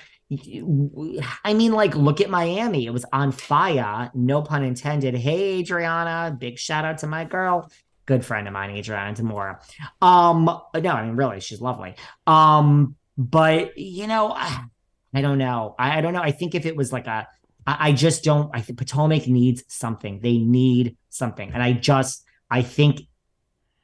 I 1.43 1.53
mean, 1.53 1.71
like, 1.73 1.95
look 1.95 2.19
at 2.19 2.29
Miami. 2.29 2.85
It 2.85 2.89
was 2.91 3.05
on 3.13 3.31
fire, 3.31 4.09
no 4.15 4.41
pun 4.41 4.63
intended. 4.63 5.15
Hey, 5.15 5.59
Adriana, 5.59 6.35
big 6.37 6.57
shout 6.57 6.83
out 6.83 6.99
to 6.99 7.07
my 7.07 7.25
girl 7.25 7.69
good 8.05 8.25
friend 8.25 8.47
of 8.47 8.53
mine, 8.53 8.71
Adriana 8.71 9.13
de 9.13 9.23
Moura. 9.23 9.59
Um, 10.01 10.45
no, 10.45 10.91
I 10.91 11.05
mean, 11.05 11.15
really, 11.15 11.39
she's 11.39 11.61
lovely. 11.61 11.95
Um, 12.27 12.95
but 13.17 13.77
you 13.77 14.07
know, 14.07 14.31
I, 14.31 15.21
don't 15.21 15.37
know. 15.37 15.75
I, 15.77 15.97
I, 15.97 16.01
don't 16.01 16.13
know. 16.13 16.21
I 16.21 16.31
think 16.31 16.55
if 16.55 16.65
it 16.65 16.75
was 16.75 16.91
like 16.91 17.07
a, 17.07 17.27
I, 17.65 17.89
I 17.89 17.91
just 17.91 18.23
don't. 18.23 18.49
I 18.53 18.61
think 18.61 18.79
Potomac 18.79 19.27
needs 19.27 19.63
something. 19.67 20.19
They 20.21 20.37
need 20.37 20.97
something, 21.09 21.51
and 21.51 21.61
I 21.61 21.73
just, 21.73 22.23
I 22.49 22.61
think, 22.61 23.01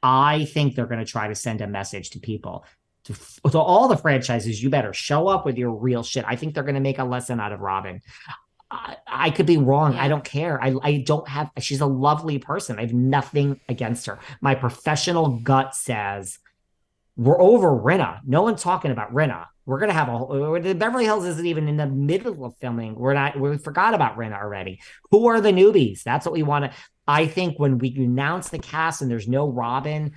I 0.02 0.44
think 0.44 0.74
they're 0.74 0.86
going 0.86 1.04
to 1.04 1.10
try 1.10 1.28
to 1.28 1.34
send 1.34 1.60
a 1.60 1.66
message 1.66 2.10
to 2.10 2.20
people. 2.20 2.64
To, 3.04 3.14
to 3.50 3.58
all 3.58 3.88
the 3.88 3.96
franchises, 3.96 4.62
you 4.62 4.70
better 4.70 4.92
show 4.92 5.26
up 5.28 5.44
with 5.44 5.58
your 5.58 5.72
real 5.72 6.02
shit. 6.02 6.24
I 6.26 6.36
think 6.36 6.54
they're 6.54 6.62
going 6.62 6.76
to 6.76 6.80
make 6.80 6.98
a 6.98 7.04
lesson 7.04 7.40
out 7.40 7.52
of 7.52 7.60
Robyn. 7.60 8.00
I, 9.06 9.30
could 9.30 9.44
be 9.44 9.58
wrong. 9.58 9.92
Yeah. 9.92 10.04
I 10.04 10.08
don't 10.08 10.24
care. 10.24 10.62
I, 10.62 10.74
I 10.82 11.04
don't 11.04 11.28
have, 11.28 11.50
she's 11.58 11.80
a 11.80 11.86
lovely 11.86 12.38
person. 12.38 12.78
I 12.78 12.82
have 12.82 12.94
nothing 12.94 13.60
against 13.68 14.06
her. 14.06 14.18
My 14.40 14.54
professional 14.54 15.40
gut 15.40 15.74
says 15.74 16.38
we're 17.16 17.40
over 17.40 17.68
Rinna. 17.68 18.20
No 18.24 18.42
one's 18.42 18.62
talking 18.62 18.90
about 18.90 19.12
Rinna. 19.12 19.46
We're 19.66 19.78
going 19.78 19.90
to 19.90 19.94
have 19.94 20.08
a, 20.08 20.60
the 20.60 20.74
Beverly 20.74 21.04
Hills 21.04 21.24
isn't 21.24 21.44
even 21.44 21.68
in 21.68 21.76
the 21.76 21.86
middle 21.86 22.44
of 22.44 22.56
filming. 22.56 22.94
We're 22.94 23.14
not, 23.14 23.38
we 23.38 23.58
forgot 23.58 23.94
about 23.94 24.16
Rinna 24.16 24.40
already. 24.40 24.80
Who 25.10 25.26
are 25.26 25.40
the 25.40 25.52
newbies? 25.52 26.02
That's 26.02 26.24
what 26.24 26.32
we 26.32 26.42
want 26.42 26.64
to, 26.64 26.72
I 27.06 27.26
think 27.26 27.58
when 27.58 27.78
we 27.78 27.94
announce 27.96 28.48
the 28.48 28.58
cast 28.58 29.02
and 29.02 29.10
there's 29.10 29.28
no 29.28 29.48
Robyn, 29.48 30.12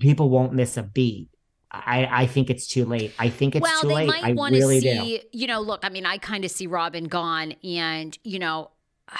people 0.00 0.28
won't 0.28 0.52
miss 0.52 0.76
a 0.76 0.82
beat. 0.82 1.28
I, 1.72 2.06
I 2.10 2.26
think 2.26 2.50
it's 2.50 2.66
too 2.66 2.84
late. 2.84 3.14
I 3.18 3.30
think 3.30 3.56
it's 3.56 3.62
well, 3.62 3.80
too 3.80 3.88
late. 3.88 3.94
Well, 4.08 4.22
they 4.22 4.34
Might 4.34 4.52
I 4.52 4.56
really 4.56 4.80
see, 4.80 5.18
do. 5.18 5.38
You 5.38 5.46
know, 5.46 5.60
look, 5.60 5.80
I 5.84 5.88
mean, 5.88 6.04
I 6.04 6.18
kind 6.18 6.44
of 6.44 6.50
see 6.50 6.66
Robyn 6.66 7.04
gone, 7.04 7.54
and 7.64 8.16
you 8.24 8.38
know. 8.38 8.70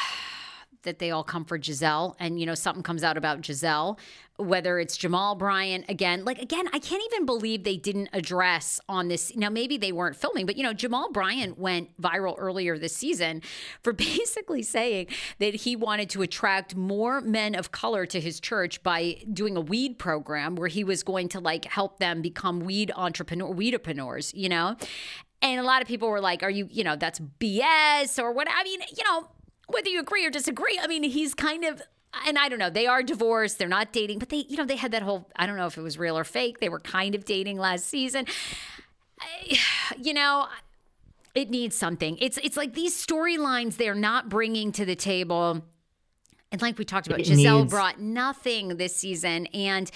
that 0.85 0.99
they 0.99 1.13
all 1.13 1.23
come 1.23 1.45
for 1.45 1.61
Gizelle 1.61 2.17
and 2.19 2.41
you 2.41 2.45
know 2.45 2.57
something 2.57 2.83
comes 2.83 3.05
out 3.05 3.17
about 3.17 3.41
Gizelle 3.41 4.01
whether 4.43 4.79
it's 4.79 4.97
Jamal 4.97 5.35
Bryant 5.35 5.85
again 5.89 6.25
like 6.25 6.41
again 6.41 6.67
I 6.73 6.79
can't 6.79 7.03
even 7.13 7.27
believe 7.27 7.65
they 7.65 7.77
didn't 7.77 8.09
address 8.13 8.81
on 8.89 9.09
this 9.09 9.35
now 9.37 9.51
maybe 9.51 9.77
they 9.77 9.93
weren't 9.93 10.17
filming 10.17 10.47
but 10.47 10.57
you 10.57 10.63
know 10.63 10.73
Jamal 10.73 11.11
Bryant 11.13 11.59
went 11.59 11.91
viral 12.01 12.35
earlier 12.39 12.79
this 12.79 12.95
season 12.95 13.43
for 13.83 13.93
basically 14.03 14.63
saying 14.63 15.07
that 15.39 15.55
he 15.55 15.77
wanted 15.77 16.11
to 16.11 16.23
attract 16.23 16.77
more 16.77 17.21
men 17.21 17.55
of 17.55 17.73
color 17.73 18.07
to 18.07 18.21
his 18.21 18.41
church 18.41 18.83
by 18.83 19.17
doing 19.33 19.57
a 19.57 19.61
weed 19.61 19.99
program 19.99 20.57
where 20.57 20.69
he 20.69 20.85
was 20.85 21.03
going 21.03 21.29
to 21.31 21.41
like 21.41 21.65
help 21.65 21.99
them 21.99 22.23
become 22.23 22.61
weed 22.61 22.93
entrepreneur 22.97 23.53
weedpreneurs 23.53 24.33
you 24.35 24.49
know 24.49 24.77
and 25.43 25.59
a 25.59 25.65
lot 25.65 25.83
of 25.83 25.89
people 25.89 26.09
were 26.09 26.21
like, 26.21 26.45
are 26.45 26.51
you, 26.51 26.69
you 26.71 26.85
know, 26.85 26.95
that's 26.95 27.19
BS 27.19 28.19
or 28.23 28.33
what? 28.33 28.47
I 28.49 28.63
mean, 28.63 28.81
you 28.97 29.03
know, 29.05 29.29
whether 29.67 29.89
you 29.89 30.01
agree 30.01 30.25
or 30.25 30.31
disagree, 30.31 30.79
I 30.81 30.87
mean, 30.87 31.03
he's 31.03 31.35
kind 31.35 31.65
of 31.65 31.83
and 32.27 32.39
I 32.39 32.49
don't 32.49 32.59
know, 32.59 32.71
they 32.71 32.87
are 32.87 33.03
divorced, 33.03 33.59
they're 33.59 33.69
not 33.69 33.93
dating, 33.93 34.19
but 34.19 34.29
they, 34.29 34.45
you 34.49 34.57
know, 34.57 34.65
they 34.65 34.77
had 34.77 34.93
that 34.93 35.03
whole 35.03 35.29
I 35.37 35.47
don't 35.47 35.57
know 35.57 35.67
if 35.67 35.79
it 35.79 35.83
was 35.83 35.99
real 35.99 36.17
or 36.19 36.25
fake. 36.25 36.61
They 36.61 36.69
were 36.69 36.81
kind 36.81 37.15
of 37.15 37.25
dating 37.25 37.59
last 37.59 37.87
season. 37.87 38.27
You 39.99 40.15
know, 40.15 40.47
it 41.35 41.51
needs 41.51 41.77
something. 41.77 42.17
It's 42.21 42.39
it's 42.39 42.57
like 42.57 42.75
these 42.75 42.95
storylines 42.95 43.77
they're 43.77 43.95
not 43.95 44.29
bringing 44.29 44.73
to 44.73 44.85
the 44.85 44.97
table. 44.97 45.63
And 46.51 46.61
like 46.61 46.79
we 46.79 46.85
talked 46.85 47.07
about, 47.07 47.21
it 47.21 47.27
Gizelle 47.27 47.61
needs- 47.61 47.71
brought 47.71 48.01
nothing 48.01 48.77
this 48.77 48.97
season, 48.97 49.47
and 49.55 49.91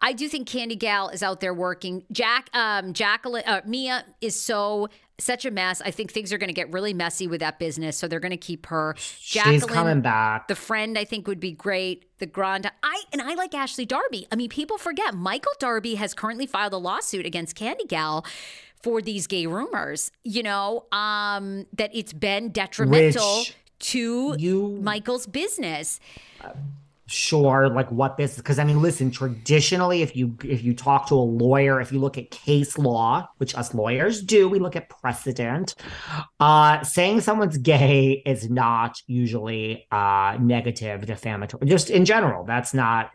I 0.00 0.12
do 0.12 0.28
think 0.28 0.48
Candy 0.48 0.76
Gal 0.76 1.08
is 1.08 1.22
out 1.22 1.40
there 1.40 1.54
working. 1.54 2.04
Jack, 2.12 2.50
um, 2.54 2.92
Jacqueline, 2.92 3.44
uh, 3.46 3.60
Mia 3.66 4.04
is 4.20 4.38
so 4.40 4.88
such 5.22 5.44
a 5.44 5.50
mess. 5.50 5.80
I 5.80 5.90
think 5.90 6.12
things 6.12 6.32
are 6.32 6.38
going 6.38 6.48
to 6.48 6.54
get 6.54 6.72
really 6.72 6.92
messy 6.92 7.26
with 7.26 7.40
that 7.40 7.58
business, 7.58 7.96
so 7.96 8.08
they're 8.08 8.20
going 8.20 8.30
to 8.30 8.36
keep 8.36 8.66
her. 8.66 8.94
She's 8.98 9.64
coming 9.64 10.00
back. 10.00 10.48
The 10.48 10.54
friend 10.54 10.98
I 10.98 11.04
think 11.04 11.26
would 11.26 11.40
be 11.40 11.52
great. 11.52 12.06
The 12.18 12.26
grand 12.26 12.70
I 12.82 13.02
and 13.12 13.22
I 13.22 13.34
like 13.34 13.54
Ashley 13.54 13.86
Darby. 13.86 14.26
I 14.30 14.36
mean, 14.36 14.48
people 14.48 14.78
forget 14.78 15.14
Michael 15.14 15.52
Darby 15.58 15.96
has 15.96 16.14
currently 16.14 16.46
filed 16.46 16.72
a 16.72 16.78
lawsuit 16.78 17.26
against 17.26 17.56
Candy 17.56 17.84
Gal 17.84 18.24
for 18.82 19.00
these 19.00 19.26
gay 19.26 19.46
rumors. 19.46 20.10
You 20.24 20.42
know, 20.42 20.86
um, 20.92 21.66
that 21.72 21.90
it's 21.94 22.12
been 22.12 22.50
detrimental 22.50 23.38
Which 23.38 23.56
to 23.80 24.36
you, 24.38 24.78
Michael's 24.82 25.26
business. 25.26 26.00
Uh, 26.40 26.50
sure 27.08 27.68
like 27.68 27.90
what 27.90 28.16
this 28.16 28.36
because 28.36 28.58
i 28.58 28.64
mean 28.64 28.80
listen 28.80 29.10
traditionally 29.10 30.02
if 30.02 30.14
you 30.14 30.36
if 30.44 30.62
you 30.62 30.72
talk 30.72 31.08
to 31.08 31.14
a 31.14 31.16
lawyer 31.16 31.80
if 31.80 31.90
you 31.90 31.98
look 31.98 32.16
at 32.16 32.30
case 32.30 32.78
law 32.78 33.28
which 33.38 33.56
us 33.56 33.74
lawyers 33.74 34.22
do 34.22 34.48
we 34.48 34.60
look 34.60 34.76
at 34.76 34.88
precedent 34.88 35.74
uh 36.38 36.82
saying 36.84 37.20
someone's 37.20 37.58
gay 37.58 38.22
is 38.24 38.48
not 38.48 38.96
usually 39.08 39.86
uh 39.90 40.36
negative 40.40 41.04
defamatory 41.04 41.66
just 41.66 41.90
in 41.90 42.04
general 42.04 42.44
that's 42.44 42.72
not 42.72 43.10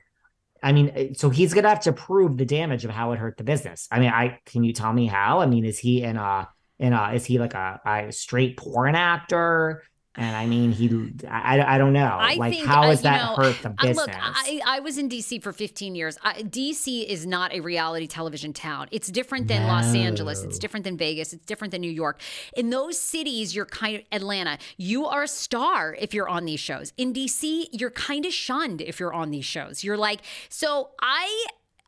i 0.62 0.71
mean 0.73 1.15
so 1.15 1.30
he's 1.30 1.54
gonna 1.54 1.69
have 1.69 1.80
to 1.80 1.93
prove 1.93 2.38
the 2.38 2.45
damage 2.45 2.84
of 2.84 2.91
how 2.91 3.12
it 3.13 3.19
hurt 3.19 3.38
the 3.38 3.43
business. 3.43 3.88
I 3.91 4.00
mean 4.00 4.10
i 4.10 4.39
can 4.45 4.63
you 4.63 4.73
tell 4.73 4.91
me 4.91 5.06
how? 5.06 5.39
I 5.39 5.45
mean 5.45 5.65
is 5.65 5.80
he 5.80 6.04
in 6.04 6.17
a 6.17 6.50
in 6.80 6.93
a 6.93 7.13
is 7.13 7.26
he 7.26 7.39
like 7.39 7.54
a, 7.54 7.80
a 7.86 8.12
straight 8.12 8.58
porn 8.58 8.95
actor 8.95 9.84
and 10.17 10.36
I 10.36 10.47
mean, 10.47 10.71
he, 10.71 10.89
I, 11.30 11.75
I 11.75 11.77
don't 11.77 11.93
know. 11.93 12.06
I 12.06 12.34
like, 12.36 12.53
think, 12.53 12.65
how 12.65 12.84
has 12.84 12.99
uh, 12.99 13.03
that 13.03 13.21
know, 13.21 13.43
hurt 13.43 13.62
the 13.62 13.69
business? 13.69 13.97
Look, 13.97 14.10
I, 14.13 14.62
I 14.65 14.80
was 14.80 14.97
in 14.97 15.10
DC 15.10 15.43
for 15.43 15.53
15 15.53 15.93
years. 15.93 16.17
I, 16.23 16.41
DC 16.41 17.06
is 17.06 17.27
not 17.27 17.53
a 17.53 17.60
reality 17.60 18.08
television 18.08 18.51
town. 18.51 18.88
It's 18.91 19.10
different 19.10 19.47
than 19.47 19.62
no. 19.62 19.67
Los 19.67 19.93
Angeles. 19.93 20.43
It's 20.43 20.58
different 20.58 20.86
than 20.86 20.97
Vegas. 20.97 21.34
It's 21.34 21.45
different 21.45 21.71
than 21.71 21.82
New 21.82 21.91
York. 21.91 22.19
In 22.56 22.71
those 22.71 22.99
cities, 22.99 23.56
you're 23.56 23.65
kind 23.65 23.97
of 23.97 24.01
Atlanta. 24.12 24.58
You 24.75 25.06
are 25.06 25.23
a 25.23 25.27
star 25.27 25.95
if 25.99 26.15
you're 26.15 26.30
on 26.30 26.45
these 26.45 26.60
shows. 26.60 26.93
In 26.97 27.13
DC, 27.13 27.67
you're 27.71 27.91
kind 27.91 28.25
of 28.25 28.34
shunned 28.34 28.82
if 28.82 28.99
you're 28.99 29.13
on 29.13 29.30
these 29.30 29.45
shows. 29.45 29.84
You're 29.84 29.97
like, 29.97 30.21
so 30.49 30.89
I 30.99 31.45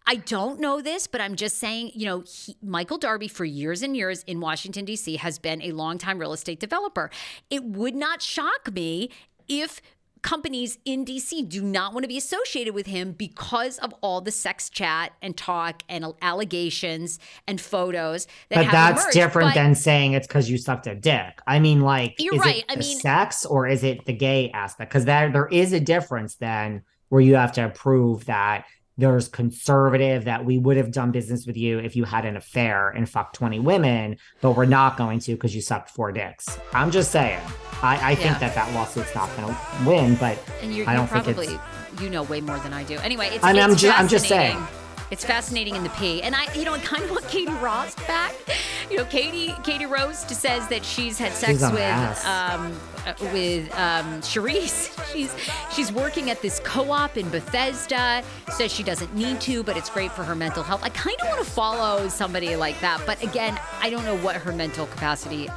I 0.10 0.16
don't 0.16 0.60
know 0.60 0.82
this, 0.82 1.06
but 1.06 1.22
I'm 1.22 1.36
just 1.36 1.60
saying, 1.60 1.92
you 1.94 2.08
know, 2.08 2.24
he, 2.26 2.58
Michael 2.64 2.98
Darby 2.98 3.28
for 3.28 3.46
years 3.46 3.84
and 3.84 3.96
years 3.96 4.24
in 4.24 4.40
Washington, 4.40 4.84
D.C., 4.84 5.18
has 5.18 5.38
been 5.38 5.62
a 5.62 5.72
longtime 5.72 6.18
real 6.18 6.34
estate 6.34 6.60
developer. 6.60 7.12
It 7.52 7.64
would 7.64 7.94
not 7.94 8.20
shock 8.20 8.74
me 8.74 9.12
if 9.48 9.84
companies 10.24 10.80
in 10.84 11.06
DC 11.06 11.48
do 11.48 11.62
not 11.62 11.94
want 11.94 12.06
to 12.06 12.08
be 12.08 12.18
associated 12.18 12.74
with 12.74 12.88
him 12.88 13.12
because 13.12 13.78
of 13.78 13.94
all 14.02 14.20
the 14.20 14.32
sex 14.32 14.68
chat 14.68 15.14
and 15.22 15.38
talk 15.38 15.84
and 15.88 16.04
allegations 16.24 17.20
and 17.48 17.62
photos. 17.62 18.26
That 18.50 18.66
but 18.66 18.72
that's 18.72 19.04
emerged. 19.04 19.14
different 19.14 19.50
but 19.50 19.62
than 19.62 19.76
saying 19.76 20.14
it's 20.14 20.26
because 20.26 20.50
you 20.50 20.58
sucked 20.58 20.88
a 20.88 20.96
dick. 20.96 21.40
I 21.46 21.60
mean, 21.60 21.82
like, 21.82 22.16
you're 22.18 22.36
right. 22.36 22.66
I 22.68 22.78
mean, 22.78 23.00
sex 23.00 23.46
or 23.46 23.68
is 23.68 23.84
it 23.84 24.06
the 24.06 24.14
gay 24.14 24.50
aspect? 24.56 24.90
Because 24.90 25.06
there 25.06 25.32
there 25.32 25.48
is 25.48 25.72
a 25.72 25.80
difference 25.80 26.34
then 26.34 26.82
where 27.10 27.22
you 27.22 27.36
have 27.36 27.52
to 27.54 27.70
prove 27.70 28.26
that 28.26 28.66
there's 29.00 29.30
conservative 29.30 30.26
that 30.26 30.44
we 30.44 30.58
would 30.58 30.78
have 30.78 30.92
done 30.92 31.12
business 31.12 31.48
with 31.48 31.56
you 31.56 31.80
if 31.80 31.96
you 31.96 32.04
had 32.04 32.26
an 32.26 32.36
affair 32.36 32.90
and 32.90 33.10
fucked 33.10 33.36
20 33.36 33.60
women, 33.60 34.18
but 34.42 34.52
we're 34.52 34.66
not 34.66 34.98
going 34.98 35.20
to 35.20 35.34
because 35.34 35.56
you 35.56 35.62
sucked 35.62 35.90
four 35.90 36.12
dicks. 36.12 36.60
I'm 36.74 36.92
just 36.92 37.12
saying. 37.12 37.42
I, 37.82 37.96
I 37.96 38.10
yeah. 38.12 38.16
think 38.16 38.40
that 38.40 38.56
that 38.56 38.74
lawsuit's 38.74 39.16
not 39.16 39.34
going 39.38 39.48
to 39.48 39.90
win, 39.90 40.16
but 40.16 40.38
and 40.62 40.76
you're, 40.76 40.88
I 40.88 40.94
don't 40.94 41.04
you're 41.04 41.22
probably, 41.22 41.48
think 41.48 41.62
it's. 41.94 42.02
You 42.02 42.10
know 42.10 42.24
way 42.24 42.42
more 42.42 42.60
than 42.60 42.74
I 42.74 42.84
do. 42.84 42.98
Anyway, 42.98 43.30
it's. 43.32 43.44
I 43.44 43.54
mean, 43.54 43.62
it's 43.62 43.72
I'm, 43.72 43.78
just, 43.78 44.00
I'm 44.00 44.08
just 44.08 44.28
saying. 44.28 44.68
It's 45.12 45.26
fascinating 45.26 45.76
in 45.76 45.84
the 45.84 45.90
P. 45.92 46.22
And 46.22 46.36
I, 46.36 46.54
you 46.54 46.66
know, 46.66 46.74
I 46.74 46.80
kind 46.80 47.04
of 47.04 47.10
want 47.10 47.28
Katie 47.28 47.52
Rost 47.54 47.98
back. 48.06 48.36
You 48.90 48.98
know, 48.98 49.06
Katie 49.06 49.54
Katie 49.64 49.86
Rost 49.86 50.30
says 50.30 50.68
that 50.70 50.84
she's 50.84 51.18
had 51.18 51.32
sex 51.34 51.60
she's 51.60 51.72
with 51.72 52.26
um, 52.26 52.76
uh, 53.06 53.14
with 53.34 53.72
um, 53.76 54.22
Charrisse. 54.22 55.14
She's 55.14 55.34
she's 55.72 55.92
working 55.92 56.30
at 56.30 56.42
this 56.42 56.60
co-op 56.64 57.16
in 57.18 57.30
Bethesda. 57.30 58.24
Says 58.50 58.72
she 58.72 58.84
doesn't 58.84 59.14
need 59.16 59.40
to, 59.42 59.64
but 59.64 59.78
it's 59.78 59.90
great 59.90 60.12
for 60.12 60.24
her 60.24 60.36
mental 60.36 60.64
health. 60.64 60.82
I 60.84 60.90
kind 60.90 61.16
of 61.22 61.28
want 61.28 61.40
to 61.40 61.50
follow 61.50 62.08
somebody 62.08 62.56
like 62.56 62.80
that, 62.82 63.02
but 63.06 63.22
again, 63.22 63.60
I 63.80 63.90
don't 63.92 64.06
know 64.06 64.18
what 64.18 64.36
her 64.38 64.52
mental 64.52 64.88
capacity. 64.88 65.48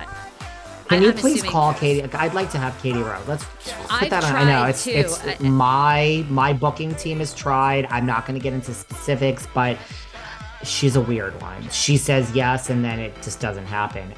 Can 0.88 1.02
you 1.02 1.10
I'm 1.10 1.16
please 1.16 1.42
call 1.42 1.72
Katie? 1.72 2.02
I'd 2.02 2.34
like 2.34 2.50
to 2.50 2.58
have 2.58 2.78
Katie 2.82 3.00
Rost. 3.00 3.26
Let's 3.26 3.44
put 3.44 4.02
I've 4.02 4.10
that 4.10 4.24
on. 4.24 4.36
I 4.36 4.44
know 4.44 4.64
it's 4.66 4.86
it's 4.86 5.40
my 5.40 6.24
my 6.28 6.52
booking 6.52 6.94
team 6.96 7.20
has 7.20 7.32
tried. 7.32 7.86
I'm 7.88 8.04
not 8.04 8.26
going 8.26 8.38
to 8.38 8.42
get 8.42 8.52
into 8.52 8.74
specifics, 8.74 9.48
but 9.54 9.78
she's 10.62 10.96
a 10.96 11.00
weird 11.00 11.40
one. 11.40 11.68
She 11.70 11.96
says 11.96 12.34
yes, 12.34 12.70
and 12.70 12.84
then 12.84 12.98
it 12.98 13.14
just 13.22 13.40
doesn't 13.40 13.66
happen. 13.66 14.12